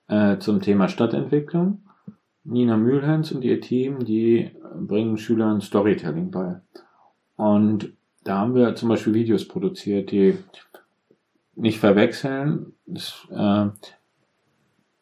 [0.08, 1.87] äh, zum Thema Stadtentwicklung.
[2.48, 6.62] Nina Mühlhans und ihr Team, die bringen Schülern Storytelling bei.
[7.36, 10.38] Und da haben wir zum Beispiel Videos produziert, die
[11.56, 12.74] nicht verwechseln.
[12.86, 13.68] Das, äh,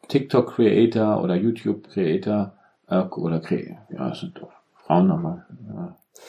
[0.08, 2.52] TikTok-Creator oder YouTube-Creator
[2.88, 5.46] äh, oder Cre ja, das sind doch Frauen nochmal.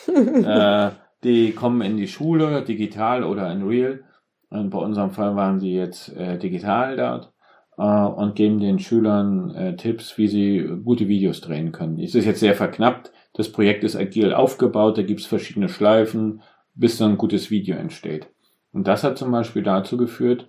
[0.08, 0.88] Ja.
[0.88, 0.92] äh,
[1.24, 4.04] die kommen in die Schule, digital oder in Real.
[4.50, 7.34] Und bei unserem Fall waren sie jetzt äh, digital dort
[7.78, 12.00] äh, und geben den Schülern äh, Tipps, wie sie gute Videos drehen können.
[12.00, 13.12] Es ist jetzt sehr verknappt.
[13.34, 16.42] Das Projekt ist agil aufgebaut, da gibt es verschiedene Schleifen,
[16.74, 18.28] bis dann ein gutes Video entsteht.
[18.72, 20.48] Und das hat zum Beispiel dazu geführt,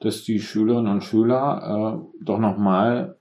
[0.00, 3.16] dass die Schülerinnen und Schüler äh, doch nochmal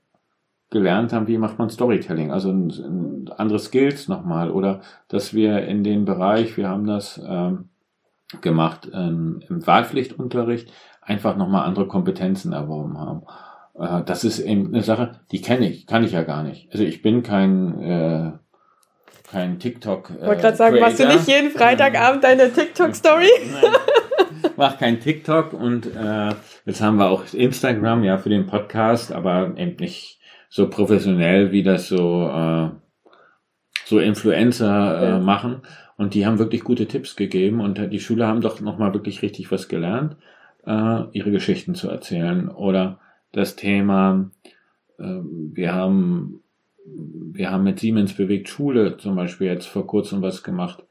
[0.69, 5.65] gelernt haben, wie macht man Storytelling, also ein, ein andere Skills nochmal oder dass wir
[5.65, 7.69] in den Bereich, wir haben das ähm,
[8.41, 13.21] gemacht ähm, im Wahlpflichtunterricht, einfach nochmal andere Kompetenzen erworben haben.
[13.77, 16.69] Äh, das ist eben eine Sache, die kenne ich, kann ich ja gar nicht.
[16.71, 18.31] Also ich bin kein äh,
[19.29, 20.11] kein TikTok.
[20.19, 23.29] Ich wollte gerade sagen, machst du nicht jeden Freitagabend deine TikTok-Story?
[24.57, 26.29] mach kein TikTok und äh,
[26.65, 31.63] jetzt haben wir auch Instagram, ja, für den Podcast, aber eben nicht so professionell, wie
[31.63, 32.69] das so, äh,
[33.85, 35.19] so Influencer äh, ja.
[35.19, 35.61] machen.
[35.97, 39.51] Und die haben wirklich gute Tipps gegeben und die Schüler haben doch nochmal wirklich richtig
[39.51, 40.17] was gelernt,
[40.65, 42.49] äh, ihre Geschichten zu erzählen.
[42.49, 42.99] Oder
[43.35, 44.29] das Thema,
[44.97, 46.41] äh, wir haben
[46.85, 50.83] wir haben mit Siemens bewegt Schule zum Beispiel jetzt vor kurzem was gemacht.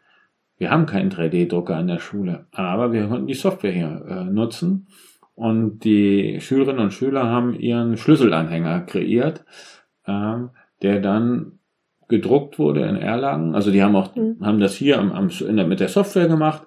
[0.59, 4.87] Wir haben keinen 3D-Drucker an der Schule, aber wir konnten die Software hier äh, nutzen
[5.35, 9.45] und die Schülerinnen und Schüler haben ihren Schlüsselanhänger kreiert,
[10.07, 10.51] ähm,
[10.83, 11.59] der dann
[12.09, 13.55] gedruckt wurde in Erlangen.
[13.55, 14.37] Also die haben auch mhm.
[14.43, 16.67] haben das hier am, am, der, mit der Software gemacht.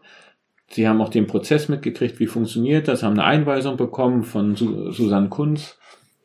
[0.70, 4.92] Sie haben auch den Prozess mitgekriegt, wie funktioniert das, haben eine Einweisung bekommen von Su
[4.92, 5.78] Susanne Kunz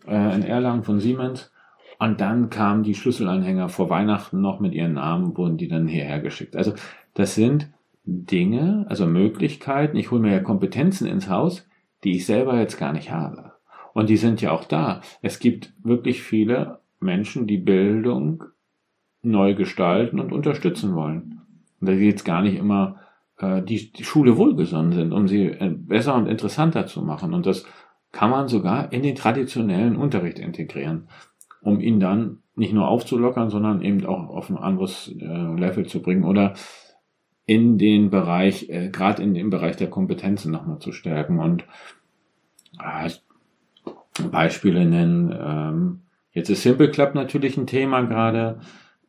[0.06, 1.52] äh, in Erlangen von Siemens
[1.98, 6.20] Und dann kamen die Schlüsselanhänger vor Weihnachten noch mit ihren Namen, wurden die dann hierher
[6.20, 6.56] geschickt.
[6.56, 6.74] Also
[7.14, 7.68] das sind
[8.04, 9.96] Dinge, also Möglichkeiten.
[9.96, 11.68] Ich hole mir ja Kompetenzen ins Haus,
[12.02, 13.52] die ich selber jetzt gar nicht habe.
[13.92, 15.02] Und die sind ja auch da.
[15.20, 18.44] Es gibt wirklich viele Menschen, die Bildung
[19.22, 21.42] neu gestalten und unterstützen wollen.
[21.80, 22.96] Und da jetzt gar nicht immer
[23.38, 27.34] äh, die, die Schule wohlgesonnen sind, um sie äh, besser und interessanter zu machen.
[27.34, 27.64] Und das
[28.12, 31.08] kann man sogar in den traditionellen Unterricht integrieren,
[31.62, 36.02] um ihn dann nicht nur aufzulockern, sondern eben auch auf ein anderes äh, Level zu
[36.02, 36.54] bringen oder
[37.46, 41.64] in den Bereich, äh, gerade in dem Bereich der Kompetenzen nochmal zu stärken und
[42.80, 43.10] äh,
[44.30, 45.34] Beispiele nennen.
[45.38, 46.00] Ähm,
[46.32, 48.60] jetzt ist Simple Club natürlich ein Thema gerade,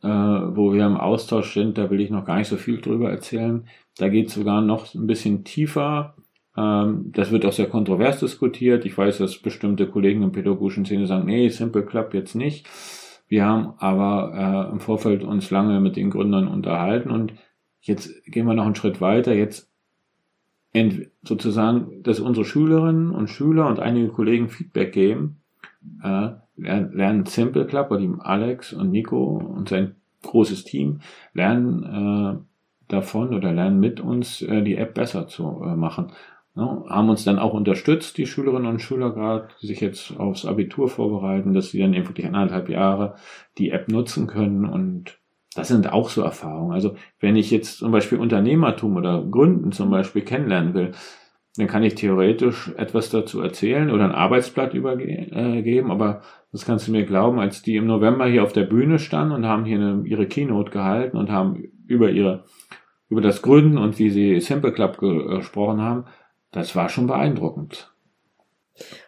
[0.04, 1.78] äh, wo wir im Austausch sind.
[1.78, 3.68] Da will ich noch gar nicht so viel drüber erzählen.
[3.97, 6.16] Da geht es sogar noch ein bisschen tiefer.
[6.58, 8.86] Ähm, das wird auch sehr kontrovers diskutiert.
[8.86, 12.68] Ich weiß, dass bestimmte Kollegen im pädagogischen Szene sagen, nee, Simple Club jetzt nicht.
[13.28, 17.34] Wir haben aber äh, im Vorfeld uns lange mit den Gründern unterhalten und
[17.82, 19.34] jetzt gehen wir noch einen Schritt weiter.
[19.34, 19.72] Jetzt
[21.24, 25.41] sozusagen, dass unsere Schülerinnen und Schüler und einige Kollegen Feedback geben,
[26.04, 31.01] äh, lernen Simple Club, oder die Alex und Nico und sein großes Team
[31.34, 36.12] lernen äh, davon oder lernen mit uns äh, die App besser zu äh, machen.
[36.56, 40.45] Ja, haben uns dann auch unterstützt, die Schülerinnen und Schüler gerade, die sich jetzt aufs
[40.45, 43.16] Abitur vorbereiten, dass sie dann eben wirklich anderthalb Jahre
[43.58, 45.18] die App nutzen können und
[45.56, 46.74] das sind auch so Erfahrungen.
[46.74, 50.91] Also wenn ich jetzt zum Beispiel Unternehmertum oder Gründen zum Beispiel kennenlernen will,
[51.58, 56.22] dann kann ich theoretisch etwas dazu erzählen oder ein Arbeitsblatt übergeben, aber
[56.54, 59.45] das kannst du mir glauben, als die im November hier auf der Bühne standen und
[59.45, 62.45] haben hier eine, ihre Keynote gehalten und haben über ihre,
[63.10, 66.06] über das Gründen und wie sie Simple Club gesprochen haben,
[66.51, 67.91] das war schon beeindruckend.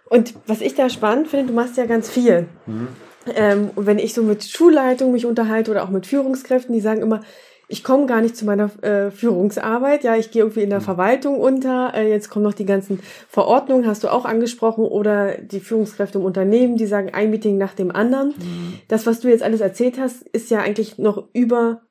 [0.10, 2.48] Und was ich da spannend finde, du machst ja ganz viel.
[2.66, 2.88] Mhm.
[3.36, 7.02] Ähm, und wenn ich so mit Schulleitung mich unterhalte oder auch mit Führungskräften, die sagen
[7.02, 7.22] immer,
[7.68, 10.86] ich komme gar nicht zu meiner äh, Führungsarbeit, ja, ich gehe irgendwie in der mhm.
[10.86, 15.60] Verwaltung unter, äh, jetzt kommen noch die ganzen Verordnungen, hast du auch angesprochen, oder die
[15.60, 18.30] Führungskräfte im Unternehmen, die sagen ein Meeting nach dem anderen.
[18.30, 18.74] Mhm.
[18.88, 21.82] Das, was du jetzt alles erzählt hast, ist ja eigentlich noch über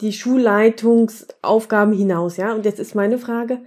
[0.00, 2.52] die Schulleitungsaufgaben hinaus, ja.
[2.52, 3.60] Und jetzt ist meine Frage,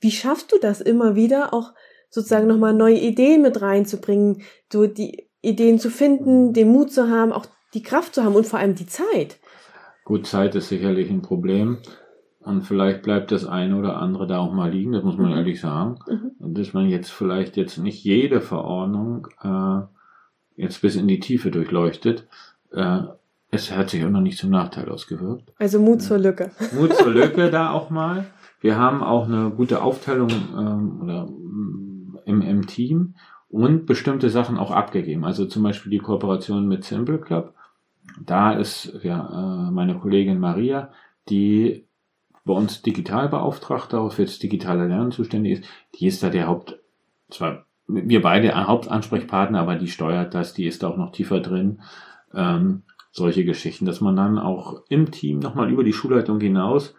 [0.00, 1.72] wie schaffst du das immer wieder, auch
[2.08, 4.42] sozusagen nochmal neue Ideen mit reinzubringen,
[4.72, 8.46] so die Ideen zu finden, den Mut zu haben, auch die Kraft zu haben und
[8.46, 9.39] vor allem die Zeit?
[10.10, 11.78] Gut, Zeit ist sicherlich ein Problem.
[12.40, 15.36] Und vielleicht bleibt das eine oder andere da auch mal liegen, das muss man mhm.
[15.36, 16.00] ehrlich sagen.
[16.08, 16.32] Mhm.
[16.40, 19.82] Und dass man jetzt vielleicht jetzt nicht jede Verordnung äh,
[20.60, 22.26] jetzt bis in die Tiefe durchleuchtet.
[22.72, 23.02] Äh,
[23.52, 25.52] es hat sich auch noch nicht zum Nachteil ausgewirkt.
[25.60, 26.50] Also Mut zur Lücke.
[26.74, 28.26] Mut zur Lücke da auch mal.
[28.60, 33.14] Wir haben auch eine gute Aufteilung ähm, oder, mm, im, im Team
[33.48, 35.24] und bestimmte Sachen auch abgegeben.
[35.24, 37.54] Also zum Beispiel die Kooperation mit Simple Club.
[38.18, 40.90] Da ist ja, äh, meine Kollegin Maria,
[41.28, 41.86] die
[42.44, 45.64] bei uns Digitalbeauftragte auch für das digitale Lernen zuständig ist.
[45.94, 46.78] Die ist da der Haupt,
[47.28, 51.80] zwar wir beide Hauptansprechpartner, aber die steuert das, die ist da auch noch tiefer drin.
[52.32, 52.82] Ähm,
[53.12, 56.94] solche Geschichten, dass man dann auch im Team nochmal über die Schulleitung hinaus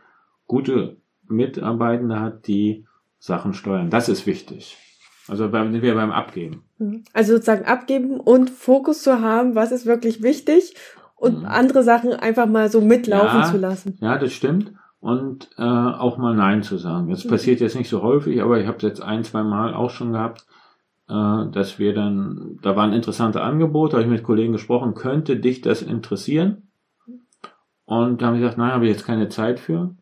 [0.48, 0.98] gute
[1.28, 2.86] Mitarbeitende hat, die
[3.20, 3.90] Sachen steuern.
[3.90, 4.78] Das ist wichtig.
[5.28, 6.64] Also beim, sind wir beim Abgeben.
[6.78, 7.04] Mhm.
[7.14, 10.74] Also sozusagen abgeben und Fokus zu haben, was ist wirklich wichtig
[11.22, 11.46] und mhm.
[11.46, 13.98] andere Sachen einfach mal so mitlaufen ja, zu lassen.
[14.02, 14.74] Ja, das stimmt.
[15.00, 17.10] Und äh, auch mal Nein zu sagen.
[17.10, 17.30] Das mhm.
[17.30, 20.12] passiert jetzt nicht so häufig, aber ich habe es jetzt ein, zwei Mal auch schon
[20.12, 20.46] gehabt,
[21.10, 25.62] äh, dass wir dann, da waren interessante Angebote, habe ich mit Kollegen gesprochen, könnte dich
[25.62, 26.70] das interessieren?
[27.86, 29.96] Und da haben wir gesagt, nein, habe ich jetzt keine Zeit für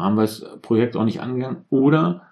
[0.00, 1.64] haben wir das Projekt auch nicht angegangen.
[1.70, 2.22] Oder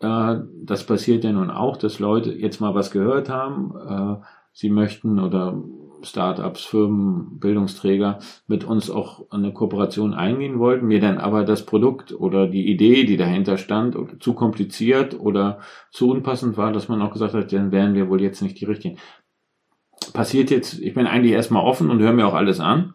[0.00, 4.70] äh, das passiert ja nun auch, dass Leute jetzt mal was gehört haben, äh, sie
[4.70, 5.62] möchten oder
[6.02, 12.12] Startups, Firmen, Bildungsträger mit uns auch eine Kooperation eingehen wollten, mir dann aber das Produkt
[12.12, 17.12] oder die Idee, die dahinter stand, zu kompliziert oder zu unpassend war, dass man auch
[17.12, 18.98] gesagt hat, dann wären wir wohl jetzt nicht die richtigen.
[20.12, 22.94] Passiert jetzt, ich bin eigentlich erstmal offen und höre mir auch alles an.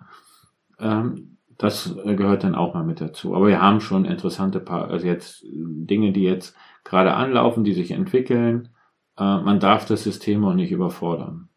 [0.80, 3.36] Ähm, das äh, gehört dann auch mal mit dazu.
[3.36, 7.92] Aber wir haben schon interessante paar, also jetzt Dinge, die jetzt gerade anlaufen, die sich
[7.92, 8.70] entwickeln.
[9.18, 11.50] Äh, man darf das System auch nicht überfordern.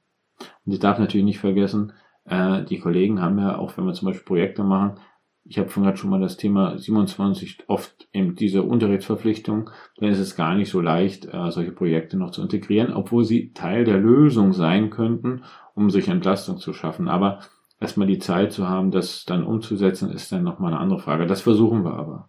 [0.68, 1.94] Und ich darf natürlich nicht vergessen,
[2.26, 5.00] äh, die Kollegen haben ja auch, wenn wir zum Beispiel Projekte machen,
[5.44, 10.36] ich habe vorhin schon mal das Thema 27 oft eben diese Unterrichtsverpflichtung, dann ist es
[10.36, 14.90] gar nicht so leicht, solche Projekte noch zu integrieren, obwohl sie Teil der Lösung sein
[14.90, 15.44] könnten,
[15.74, 17.08] um sich Entlastung zu schaffen.
[17.08, 17.40] Aber
[17.80, 21.26] erstmal die Zeit zu haben, das dann umzusetzen, ist dann nochmal eine andere Frage.
[21.26, 22.28] Das versuchen wir aber.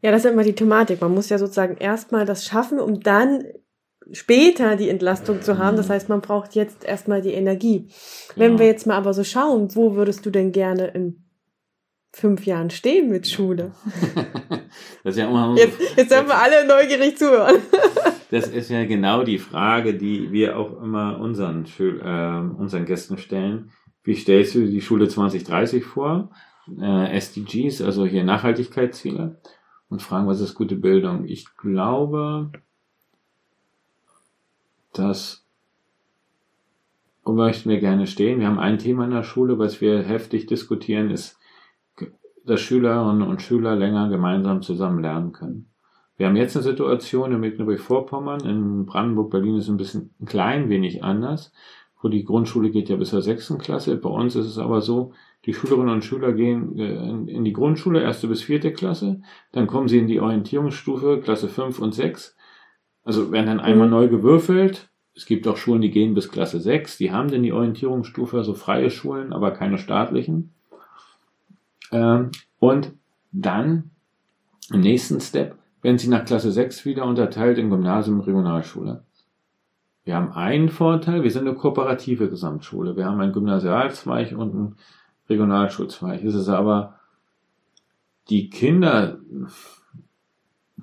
[0.00, 1.00] Ja, das ist immer die Thematik.
[1.00, 3.42] Man muss ja sozusagen erstmal das schaffen, um dann
[4.12, 5.76] später die Entlastung zu haben.
[5.76, 7.88] Das heißt, man braucht jetzt erstmal die Energie.
[8.36, 8.58] Wenn Genau.
[8.60, 11.24] wir jetzt mal aber so schauen, wo würdest du denn gerne in
[12.12, 13.72] fünf Jahren stehen mit Schule?
[15.04, 17.56] Das ist ja immer Jetzt, jetzt haben wir alle neugierig zuhören.
[18.30, 23.16] Das ist ja genau die Frage, die wir auch immer unseren, Schül äh, unseren Gästen
[23.16, 23.70] stellen.
[24.02, 26.30] Wie stellst du die Schule 2030 vor?
[26.80, 29.40] Äh, SDGs, also hier Nachhaltigkeitsziele.
[29.88, 31.26] Und fragen, was ist gute Bildung?
[31.26, 32.50] Ich glaube,
[34.98, 35.44] dass,
[37.24, 38.40] wo möchten wir gerne stehen?
[38.40, 41.38] Wir haben ein Thema in der Schule, was wir heftig diskutieren, ist,
[42.44, 45.70] dass Schülerinnen und Schüler länger gemeinsam zusammen lernen können.
[46.16, 50.26] Wir haben jetzt eine Situation in Mecklenburg-Vorpommern, in Brandenburg, Berlin ist es ein bisschen ein
[50.26, 51.52] klein wenig anders,
[52.00, 53.96] wo die Grundschule geht ja bis zur sechsten Klasse.
[53.96, 55.12] Bei uns ist es aber so,
[55.44, 59.22] die Schülerinnen und Schüler gehen äh, in die Grundschule, erste bis vierte Klasse,
[59.52, 62.36] dann kommen sie in die Orientierungsstufe, Klasse fünf und sechs.
[63.04, 63.92] Also werden dann einmal Mhm.
[63.92, 64.88] neu gewürfelt.
[65.14, 68.54] Es gibt auch Schulen, die gehen bis Klasse sechs, die haben dann die Orientierungsstufe, also
[68.54, 70.52] freie Schulen, aber keine staatlichen.
[71.92, 72.92] Ähm, und
[73.30, 73.90] dann
[74.72, 79.04] im nächsten Step werden sie nach Klasse 6 wieder unterteilt in Gymnasium und Regionalschule.
[80.04, 82.96] Wir haben einen Vorteil, wir sind eine kooperative Gesamtschule.
[82.96, 84.76] Wir haben einen Gymnasialzweig und einen
[85.28, 86.24] Regionalschulzweig.
[86.24, 86.98] Es ist aber
[88.28, 89.18] die Kinder,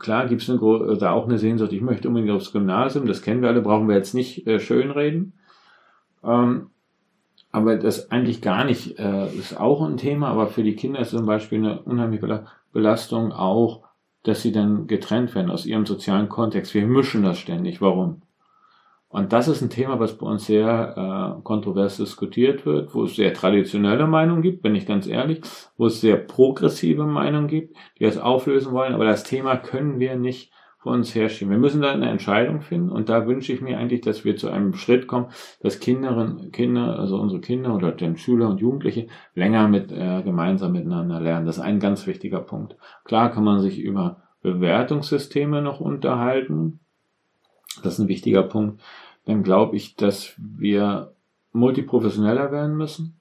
[0.02, 3.50] klar gibt es da auch eine Sehnsucht, ich möchte unbedingt aufs Gymnasium, das kennen wir
[3.50, 5.34] alle, brauchen wir jetzt nicht äh, schönreden.
[6.24, 6.68] Ähm,
[7.52, 11.12] aber das eigentlich gar nicht, äh, ist auch ein Thema, aber für die Kinder ist
[11.12, 13.84] zum Beispiel eine unheimliche Bela- Belastung auch,
[14.24, 16.74] dass sie dann getrennt werden aus ihrem sozialen Kontext.
[16.74, 17.82] Wir mischen das ständig.
[17.82, 18.22] Warum?
[19.12, 23.16] Und das ist ein Thema, was bei uns sehr äh, kontrovers diskutiert wird, wo es
[23.16, 25.42] sehr traditionelle Meinungen gibt, bin ich ganz ehrlich,
[25.78, 30.16] wo es sehr progressive Meinungen gibt, die das auflösen wollen, aber das Thema können wir
[30.16, 30.52] nicht
[30.82, 31.52] vor uns herschieben.
[31.52, 34.50] Wir müssen da eine Entscheidung finden und da wünsche ich mir eigentlich, dass wir zu
[34.50, 35.28] einem Schritt kommen,
[35.62, 40.72] dass Kinderinnen, Kinder, also unsere Kinder oder den Schüler und Jugendliche länger mit äh, gemeinsam
[40.72, 41.46] miteinander lernen.
[41.46, 42.78] Das ist ein ganz wichtiger Punkt.
[43.04, 46.80] Klar kann man sich über Bewertungssysteme noch unterhalten.
[47.84, 48.82] Das ist ein wichtiger Punkt.
[49.26, 51.14] Dann glaube ich, dass wir
[51.54, 53.18] multiprofessioneller werden müssen.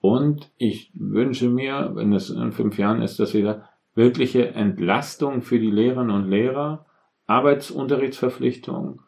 [0.00, 5.42] Und ich wünsche mir, wenn es in fünf Jahren ist, dass wir da wirkliche Entlastung
[5.42, 6.86] für die Lehrerinnen und Lehrer,
[7.26, 9.00] Arbeitsunterrichtsverpflichtungen,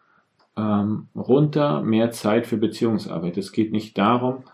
[0.57, 3.37] ähm, runter, mehr Zeit für Beziehungsarbeit.
[3.37, 4.45] Es geht nicht darum,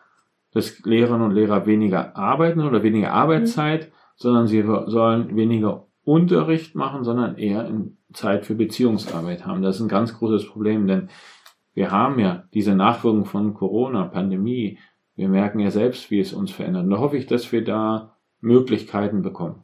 [0.53, 7.03] dass Lehrerinnen und Lehrer weniger arbeiten oder weniger Arbeitszeit, sondern sie sollen weniger Unterricht machen,
[7.03, 9.63] sondern eher in Zeit für Beziehungsarbeit haben.
[9.63, 11.09] Das ist ein ganz großes Problem, denn
[11.75, 14.79] wir haben ja diese Nachwirkungen von Corona, Pandemie.
[15.15, 16.85] Wir merken ja selbst, wie es uns verändert.
[16.85, 19.63] Und da hoffe ich, dass wir da Möglichkeiten bekommen.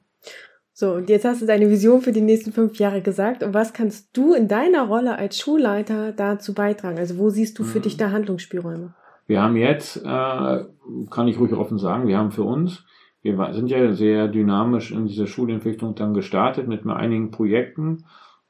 [0.75, 3.43] So, und jetzt hast du deine Vision für die nächsten fünf Jahre gesagt.
[3.43, 6.99] Und was kannst du in deiner Rolle als Schulleiter dazu beitragen?
[6.99, 7.83] Also wo siehst du für Mhm.
[7.83, 8.95] dich da Handlungsspielräume?
[9.27, 10.65] Wir haben jetzt, äh,
[11.11, 12.85] kann ich ruhig offen sagen, wir haben für uns,
[13.23, 18.05] wir sind ja sehr dynamisch in dieser Schulentwicklung dann gestartet mit einigen Projekten.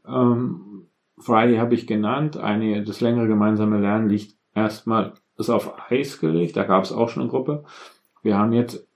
[0.06, 0.88] Ähm,
[1.18, 6.56] Friday habe ich genannt, eine, das längere gemeinsame Lernen liegt erstmal, ist auf Eis gelegt,
[6.56, 7.64] da gab es auch schon eine Gruppe.
[8.22, 8.86] Wir haben jetzt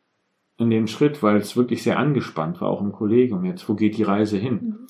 [0.59, 3.96] in dem Schritt, weil es wirklich sehr angespannt war, auch im Kollegium jetzt, wo geht
[3.96, 4.86] die Reise hin,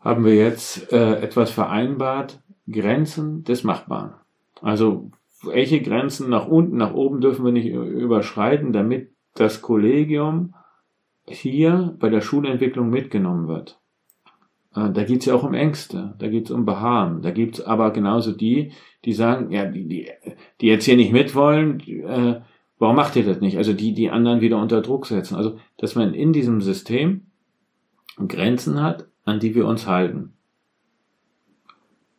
[0.00, 2.40] haben wir jetzt äh, etwas vereinbart,
[2.70, 4.14] Grenzen des Machbaren.
[4.60, 5.10] Also
[5.42, 10.54] welche Grenzen nach unten, nach oben dürfen wir nicht überschreiten, damit das Kollegium
[11.26, 13.80] hier bei der Schulentwicklung mitgenommen wird.
[14.76, 17.58] Äh, Da geht es ja auch um Ängste, da geht es um Beharren, da gibt
[17.58, 18.72] es aber genauso die,
[19.04, 20.10] die sagen, ja, die, die,
[20.60, 22.40] die jetzt hier nicht mitwollen, äh,
[22.78, 23.56] warum macht ihr das nicht?
[23.56, 25.36] Also die, die anderen wieder unter Druck setzen.
[25.36, 27.22] Also, dass man in diesem System
[28.28, 30.34] Grenzen hat, an die wir uns halten.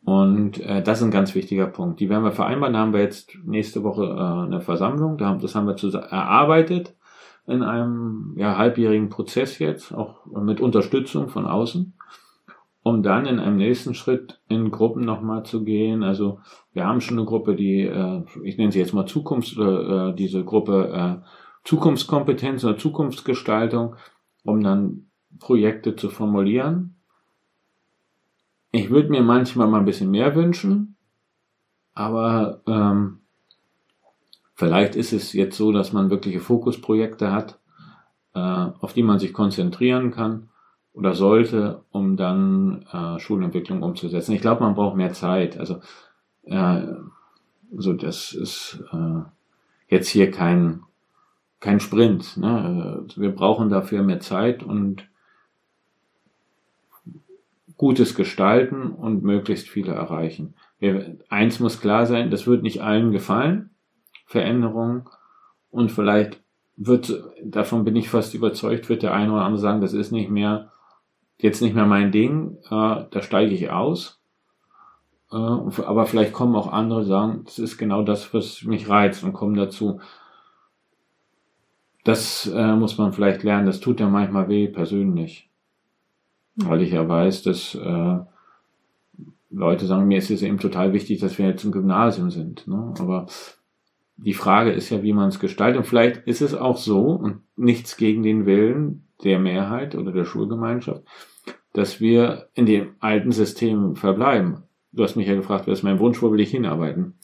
[0.03, 1.99] Und äh, das ist ein ganz wichtiger Punkt.
[1.99, 2.73] Die werden wir vereinbaren.
[2.73, 5.17] Da haben wir jetzt nächste Woche äh, eine Versammlung.
[5.17, 6.95] Da haben, das haben wir zusammen erarbeitet
[7.45, 11.93] in einem ja, halbjährigen Prozess jetzt, auch mit Unterstützung von außen,
[12.87, 16.03] um dann in einem nächsten Schritt in Gruppen nochmal zu gehen.
[16.03, 16.39] Also
[16.71, 20.15] wir haben schon eine Gruppe, die, äh, ich nenne sie jetzt mal Zukunfts, oder äh,
[20.15, 21.27] diese Gruppe äh,
[21.65, 23.97] Zukunftskompetenz oder Zukunftsgestaltung,
[24.45, 25.07] um dann
[25.37, 26.95] Projekte zu formulieren.
[28.71, 30.95] Ich würde mir manchmal mal ein bisschen mehr wünschen,
[31.93, 33.19] aber ähm,
[34.53, 37.59] vielleicht ist es jetzt so, dass man wirkliche Fokusprojekte hat,
[38.33, 40.47] äh, auf die man sich konzentrieren kann
[40.97, 44.33] oder sollte, um dann äh, Schulentwicklung umzusetzen.
[44.33, 45.59] Ich glaube, man braucht mehr Zeit.
[45.59, 45.79] Also,
[46.45, 46.81] äh,
[47.75, 49.21] so das ist äh,
[49.89, 50.81] jetzt hier kein
[51.59, 52.37] kein Sprint.
[52.37, 53.05] Ne?
[53.15, 55.07] Wir brauchen dafür mehr Zeit und
[57.77, 60.55] Gutes gestalten und möglichst viele erreichen.
[60.79, 63.69] Wir, eins muss klar sein, das wird nicht allen gefallen,
[64.25, 65.09] Veränderung.
[65.69, 66.41] Und vielleicht
[66.75, 70.31] wird, davon bin ich fast überzeugt, wird der eine oder andere sagen, das ist nicht
[70.31, 70.71] mehr,
[71.39, 74.19] jetzt nicht mehr mein Ding, äh, da steige ich aus.
[75.31, 79.33] Äh, aber vielleicht kommen auch andere sagen, das ist genau das, was mich reizt und
[79.33, 79.99] kommen dazu.
[82.03, 85.49] Das äh, muss man vielleicht lernen, das tut ja manchmal weh persönlich.
[86.55, 88.17] Weil ich ja weiß, dass äh,
[89.49, 92.67] Leute sagen, mir ist es eben total wichtig, dass wir jetzt im Gymnasium sind.
[92.67, 92.93] Ne?
[92.99, 93.27] Aber
[94.17, 95.77] die Frage ist ja, wie man es gestaltet.
[95.77, 100.25] Und vielleicht ist es auch so, und nichts gegen den Willen der Mehrheit oder der
[100.25, 101.03] Schulgemeinschaft,
[101.73, 104.63] dass wir in dem alten System verbleiben.
[104.91, 107.19] Du hast mich ja gefragt, was ist mein Wunsch, wo will ich hinarbeiten?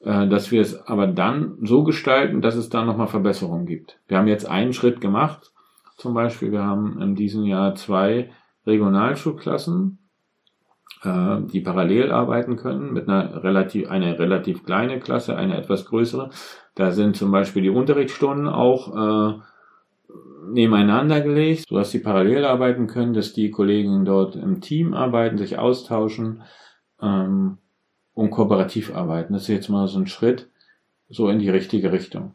[0.00, 3.98] Äh, dass wir es aber dann so gestalten, dass es da nochmal Verbesserungen gibt.
[4.06, 5.52] Wir haben jetzt einen Schritt gemacht.
[5.96, 8.30] Zum Beispiel, wir haben in diesem Jahr zwei
[8.66, 9.98] Regionalschulklassen,
[11.06, 16.30] äh, die parallel arbeiten können mit einer relativ, eine relativ kleine Klasse, eine etwas größere.
[16.74, 19.38] Da sind zum Beispiel die Unterrichtsstunden auch äh,
[20.48, 25.58] nebeneinander gelegt, sodass sie parallel arbeiten können, dass die Kollegen dort im Team arbeiten, sich
[25.58, 26.42] austauschen
[27.00, 27.58] ähm,
[28.14, 29.32] und kooperativ arbeiten.
[29.32, 30.48] Das ist jetzt mal so ein Schritt
[31.08, 32.34] so in die richtige Richtung.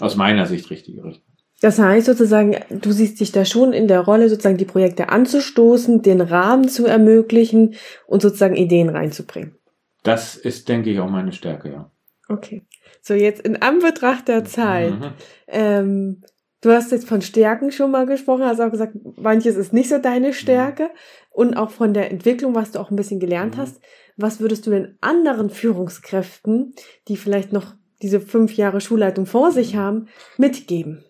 [0.00, 1.25] Aus meiner Sicht richtige Richtung.
[1.60, 6.02] Das heißt sozusagen, du siehst dich da schon in der Rolle, sozusagen die Projekte anzustoßen,
[6.02, 7.74] den Rahmen zu ermöglichen
[8.06, 9.56] und sozusagen Ideen reinzubringen.
[10.02, 11.90] Das ist, denke ich, auch meine Stärke, ja.
[12.28, 12.66] Okay.
[13.00, 14.98] So, jetzt in Anbetracht der Zeit.
[14.98, 15.12] Mhm.
[15.48, 16.22] Ähm,
[16.60, 19.98] du hast jetzt von Stärken schon mal gesprochen, hast auch gesagt, manches ist nicht so
[19.98, 20.84] deine Stärke.
[20.84, 20.88] Mhm.
[21.30, 23.60] Und auch von der Entwicklung, was du auch ein bisschen gelernt mhm.
[23.60, 23.80] hast.
[24.16, 26.74] Was würdest du den anderen Führungskräften,
[27.08, 29.78] die vielleicht noch diese fünf Jahre Schulleitung vor sich mhm.
[29.78, 31.04] haben, mitgeben?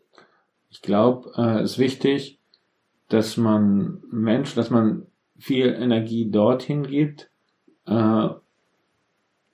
[0.77, 2.39] Ich glaube, äh, ist wichtig,
[3.09, 5.07] dass man Mensch, dass man
[5.39, 7.31] viel Energie dorthin gibt,
[7.87, 8.29] äh,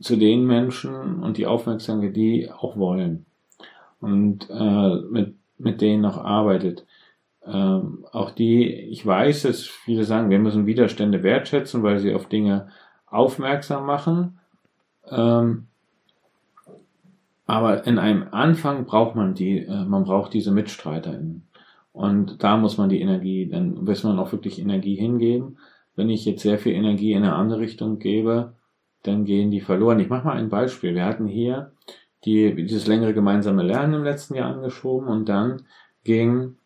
[0.00, 3.24] zu den Menschen und die Aufmerksamkeit, die auch wollen.
[4.00, 6.86] Und äh, mit, mit denen auch arbeitet.
[7.46, 12.28] Ähm, auch die, ich weiß, dass viele sagen, wir müssen Widerstände wertschätzen, weil sie auf
[12.28, 12.66] Dinge
[13.06, 14.40] aufmerksam machen.
[15.08, 15.68] Ähm,
[17.46, 21.48] aber in einem Anfang braucht man die, äh, man braucht diese MitstreiterInnen.
[21.92, 25.58] Und da muss man die Energie, dann muss man auch wirklich Energie hingeben.
[25.94, 28.54] Wenn ich jetzt sehr viel Energie in eine andere Richtung gebe,
[29.02, 30.00] dann gehen die verloren.
[30.00, 30.94] Ich mache mal ein Beispiel.
[30.94, 31.72] Wir hatten hier
[32.24, 35.62] die, dieses längere gemeinsame Lernen im letzten Jahr angeschoben und dann
[36.04, 36.56] ging,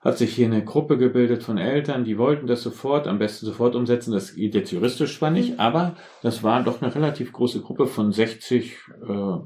[0.00, 3.74] hat sich hier eine Gruppe gebildet von Eltern, die wollten das sofort, am besten sofort
[3.74, 4.12] umsetzen.
[4.12, 5.60] Das geht jetzt juristisch zwar nicht, mhm.
[5.60, 9.36] aber das war doch eine relativ große Gruppe von 60 äh,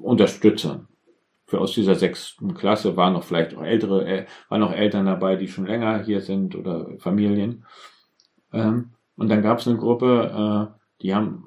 [0.00, 0.88] Unterstützern.
[1.46, 5.36] Für aus dieser sechsten Klasse waren noch vielleicht auch ältere, äh, waren noch Eltern dabei,
[5.36, 7.64] die schon länger hier sind oder Familien.
[8.52, 11.44] Ähm, und dann gab es eine Gruppe, äh, die haben,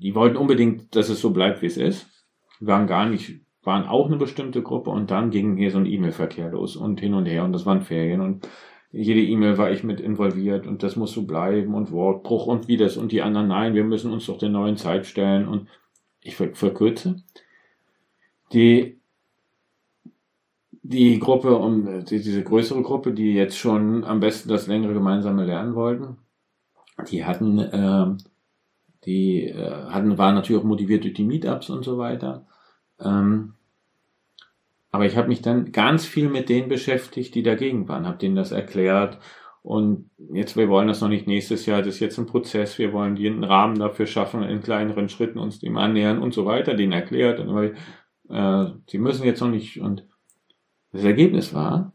[0.00, 2.08] die wollten unbedingt, dass es so bleibt, wie es ist.
[2.60, 6.50] Waren gar nicht, waren auch eine bestimmte Gruppe und dann ging hier so ein E-Mail-Verkehr
[6.50, 8.48] los und hin und her und das waren Ferien und
[8.92, 12.76] jede E-Mail war ich mit involviert und das muss so bleiben und Wortbruch und wie
[12.76, 15.68] das und die anderen, nein, wir müssen uns doch der neuen Zeit stellen und
[16.20, 17.22] ich verkürze
[18.52, 18.98] die,
[20.82, 25.44] die Gruppe um die, diese größere Gruppe, die jetzt schon am besten das längere gemeinsame
[25.44, 26.18] lernen wollten,
[27.10, 28.06] die hatten, äh,
[29.04, 32.46] die äh, hatten, waren natürlich auch motiviert durch die Meetups und so weiter.
[33.00, 33.54] Ähm,
[34.90, 38.36] aber ich habe mich dann ganz viel mit denen beschäftigt, die dagegen waren, habe denen
[38.36, 39.18] das erklärt.
[39.62, 42.92] Und jetzt, wir wollen das noch nicht nächstes Jahr, das ist jetzt ein Prozess, wir
[42.92, 46.92] wollen einen Rahmen dafür schaffen, in kleineren Schritten uns dem annähern und so weiter, denen
[46.92, 47.40] erklärt.
[47.40, 47.70] Und immer,
[48.28, 49.80] äh, sie müssen jetzt noch nicht.
[49.80, 50.06] Und
[50.92, 51.92] das Ergebnis war,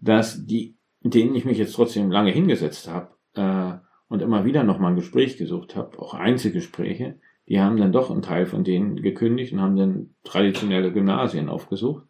[0.00, 3.78] dass die, denen ich mich jetzt trotzdem lange hingesetzt habe äh,
[4.08, 7.18] und immer wieder nochmal ein Gespräch gesucht habe, auch Einzelgespräche,
[7.48, 12.06] die haben dann doch einen Teil von denen gekündigt und haben dann traditionelle Gymnasien aufgesucht.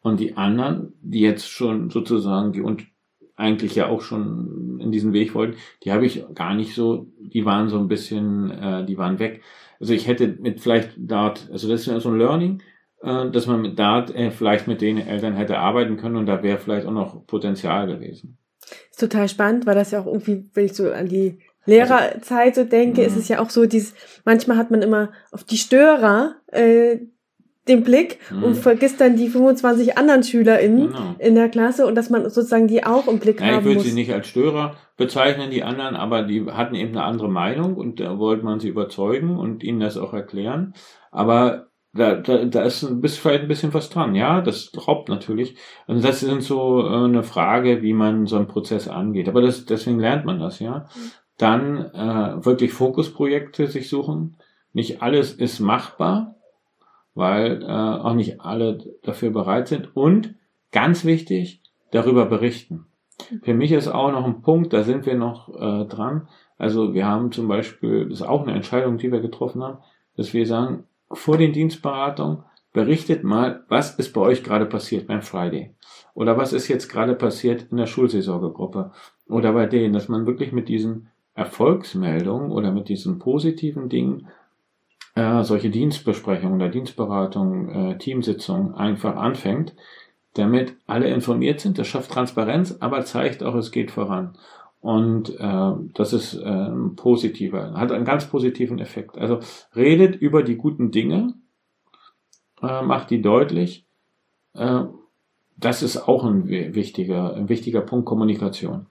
[0.00, 2.62] Und die anderen, die jetzt schon sozusagen, die
[3.40, 7.44] eigentlich ja auch schon in diesen Weg wollten, die habe ich gar nicht so, die
[7.44, 9.42] waren so ein bisschen, äh, die waren weg.
[9.80, 12.62] Also ich hätte mit vielleicht Dart, also das ist so ein Learning,
[13.02, 16.42] äh, dass man mit Dart äh, vielleicht mit den Eltern hätte arbeiten können und da
[16.42, 18.38] wäre vielleicht auch noch Potenzial gewesen.
[18.90, 22.64] Ist total spannend, weil das ja auch irgendwie, wenn ich so an die Lehrerzeit so
[22.64, 23.20] denke, ist mhm.
[23.20, 26.98] es ja auch so, dieses, manchmal hat man immer auf die Störer äh,
[27.68, 28.42] den Blick mhm.
[28.42, 31.14] und vergisst dann die 25 anderen SchülerInnen genau.
[31.18, 33.60] in der Klasse und dass man sozusagen die auch im Blick ja, haben muss.
[33.60, 37.28] Ich würde sie nicht als Störer bezeichnen, die anderen, aber die hatten eben eine andere
[37.28, 40.74] Meinung und da wollte man sie überzeugen und ihnen das auch erklären.
[41.10, 44.14] Aber da, da, da ist bis vielleicht ein bisschen was dran.
[44.14, 45.56] Ja, das raubt natürlich.
[45.86, 49.28] Und das sind so äh, eine Frage, wie man so einen Prozess angeht.
[49.28, 50.86] Aber das, deswegen lernt man das, ja.
[51.36, 54.36] Dann äh, wirklich Fokusprojekte sich suchen.
[54.72, 56.36] Nicht alles ist machbar,
[57.14, 59.96] weil äh, auch nicht alle dafür bereit sind.
[59.96, 60.34] Und
[60.72, 62.86] ganz wichtig, darüber berichten.
[63.42, 66.28] Für mich ist auch noch ein Punkt, da sind wir noch äh, dran.
[66.56, 69.78] Also wir haben zum Beispiel, das ist auch eine Entscheidung, die wir getroffen haben,
[70.16, 75.22] dass wir sagen, vor den Dienstberatungen berichtet mal, was ist bei euch gerade passiert beim
[75.22, 75.74] Friday?
[76.14, 78.92] Oder was ist jetzt gerade passiert in der Schulseelsorgegruppe?
[79.28, 84.28] Oder bei denen, dass man wirklich mit diesen Erfolgsmeldungen oder mit diesen positiven Dingen
[85.14, 89.74] äh, solche Dienstbesprechungen oder Dienstberatungen, äh, Teamsitzungen einfach anfängt,
[90.34, 91.78] damit alle informiert sind.
[91.78, 94.36] Das schafft Transparenz, aber zeigt auch, es geht voran.
[94.80, 99.18] Und äh, das ist äh, positiver, hat einen ganz positiven Effekt.
[99.18, 99.40] Also
[99.76, 101.34] redet über die guten Dinge,
[102.62, 103.84] äh, macht die deutlich.
[104.54, 104.84] Äh,
[105.56, 108.86] das ist auch ein wichtiger, ein wichtiger Punkt Kommunikation.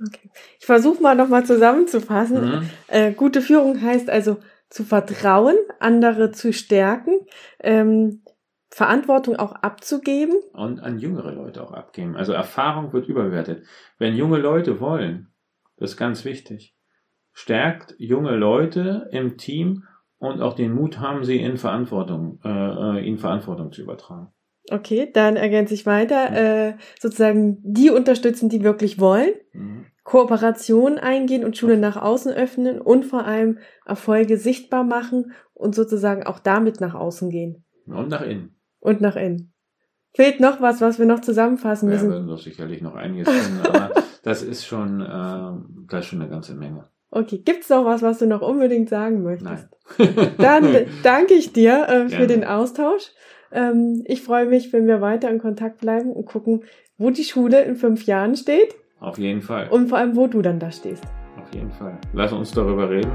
[0.00, 0.30] Okay.
[0.60, 2.44] Ich versuche mal nochmal zusammenzufassen.
[2.44, 2.70] Mhm.
[2.88, 4.38] Äh, gute Führung heißt also
[4.70, 7.20] zu vertrauen, andere zu stärken,
[7.60, 8.22] ähm,
[8.70, 10.34] Verantwortung auch abzugeben.
[10.52, 12.16] Und an jüngere Leute auch abgeben.
[12.16, 13.64] Also Erfahrung wird überbewertet.
[13.98, 15.32] Wenn junge Leute wollen,
[15.76, 16.74] das ist ganz wichtig,
[17.32, 19.84] stärkt junge Leute im Team
[20.18, 24.32] und auch den Mut haben sie in Verantwortung, äh, äh ihnen Verantwortung zu übertragen.
[24.70, 26.30] Okay, dann ergänze ich weiter.
[26.30, 26.36] Mhm.
[26.36, 29.34] Äh, sozusagen die unterstützen, die wirklich wollen.
[29.52, 29.86] Mhm.
[30.04, 36.22] Kooperation eingehen und Schule nach außen öffnen und vor allem Erfolge sichtbar machen und sozusagen
[36.24, 37.64] auch damit nach außen gehen.
[37.86, 39.52] Und nach innen und nach innen.
[40.12, 42.10] Fehlt noch was, was wir noch zusammenfassen müssen?
[42.10, 43.90] Ja, wir noch sicherlich noch einiges finden, aber
[44.22, 46.88] das ist schon, äh, das ist schon eine ganze Menge.
[47.10, 49.68] Okay, gibt's noch was, was du noch unbedingt sagen möchtest?
[49.98, 50.32] Nein.
[50.38, 53.10] Dann danke ich dir äh, für den Austausch.
[53.50, 56.64] Ähm, ich freue mich, wenn wir weiter in Kontakt bleiben und gucken,
[56.98, 58.74] wo die Schule in fünf Jahren steht.
[59.04, 59.68] Auf jeden Fall.
[59.68, 61.04] Und vor allem, wo du dann da stehst.
[61.40, 61.96] Auf jeden Fall.
[62.12, 63.12] Lass uns darüber reden.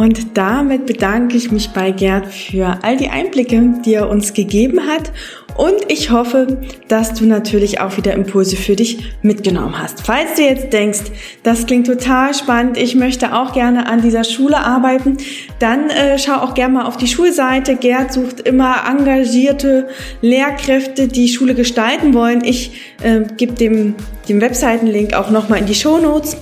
[0.00, 4.86] Und damit bedanke ich mich bei Gerd für all die Einblicke, die er uns gegeben
[4.86, 5.12] hat.
[5.58, 6.56] Und ich hoffe,
[6.88, 10.00] dass du natürlich auch wieder Impulse für dich mitgenommen hast.
[10.06, 11.00] Falls du jetzt denkst,
[11.42, 15.18] das klingt total spannend, ich möchte auch gerne an dieser Schule arbeiten,
[15.58, 17.76] dann äh, schau auch gerne mal auf die Schulseite.
[17.76, 19.88] Gerd sucht immer engagierte
[20.22, 22.42] Lehrkräfte, die Schule gestalten wollen.
[22.42, 23.96] Ich äh, gebe dem,
[24.30, 26.38] dem Webseitenlink auch nochmal in die Show Notes.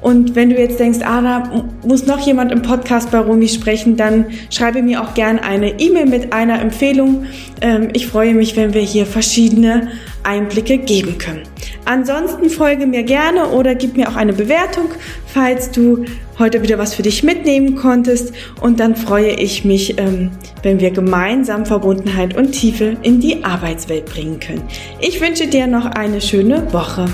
[0.00, 3.96] Und wenn du jetzt denkst, ah, da muss noch jemand im Podcast bei Romy sprechen,
[3.96, 7.26] dann schreibe mir auch gern eine E-Mail mit einer Empfehlung.
[7.60, 9.88] Ähm, ich freue mich, wenn wir hier verschiedene
[10.22, 11.42] Einblicke geben können.
[11.84, 14.90] Ansonsten folge mir gerne oder gib mir auch eine Bewertung,
[15.26, 16.04] falls du
[16.38, 18.32] heute wieder was für dich mitnehmen konntest.
[18.60, 20.30] Und dann freue ich mich, ähm,
[20.62, 24.62] wenn wir gemeinsam Verbundenheit und Tiefe in die Arbeitswelt bringen können.
[25.00, 27.06] Ich wünsche dir noch eine schöne Woche.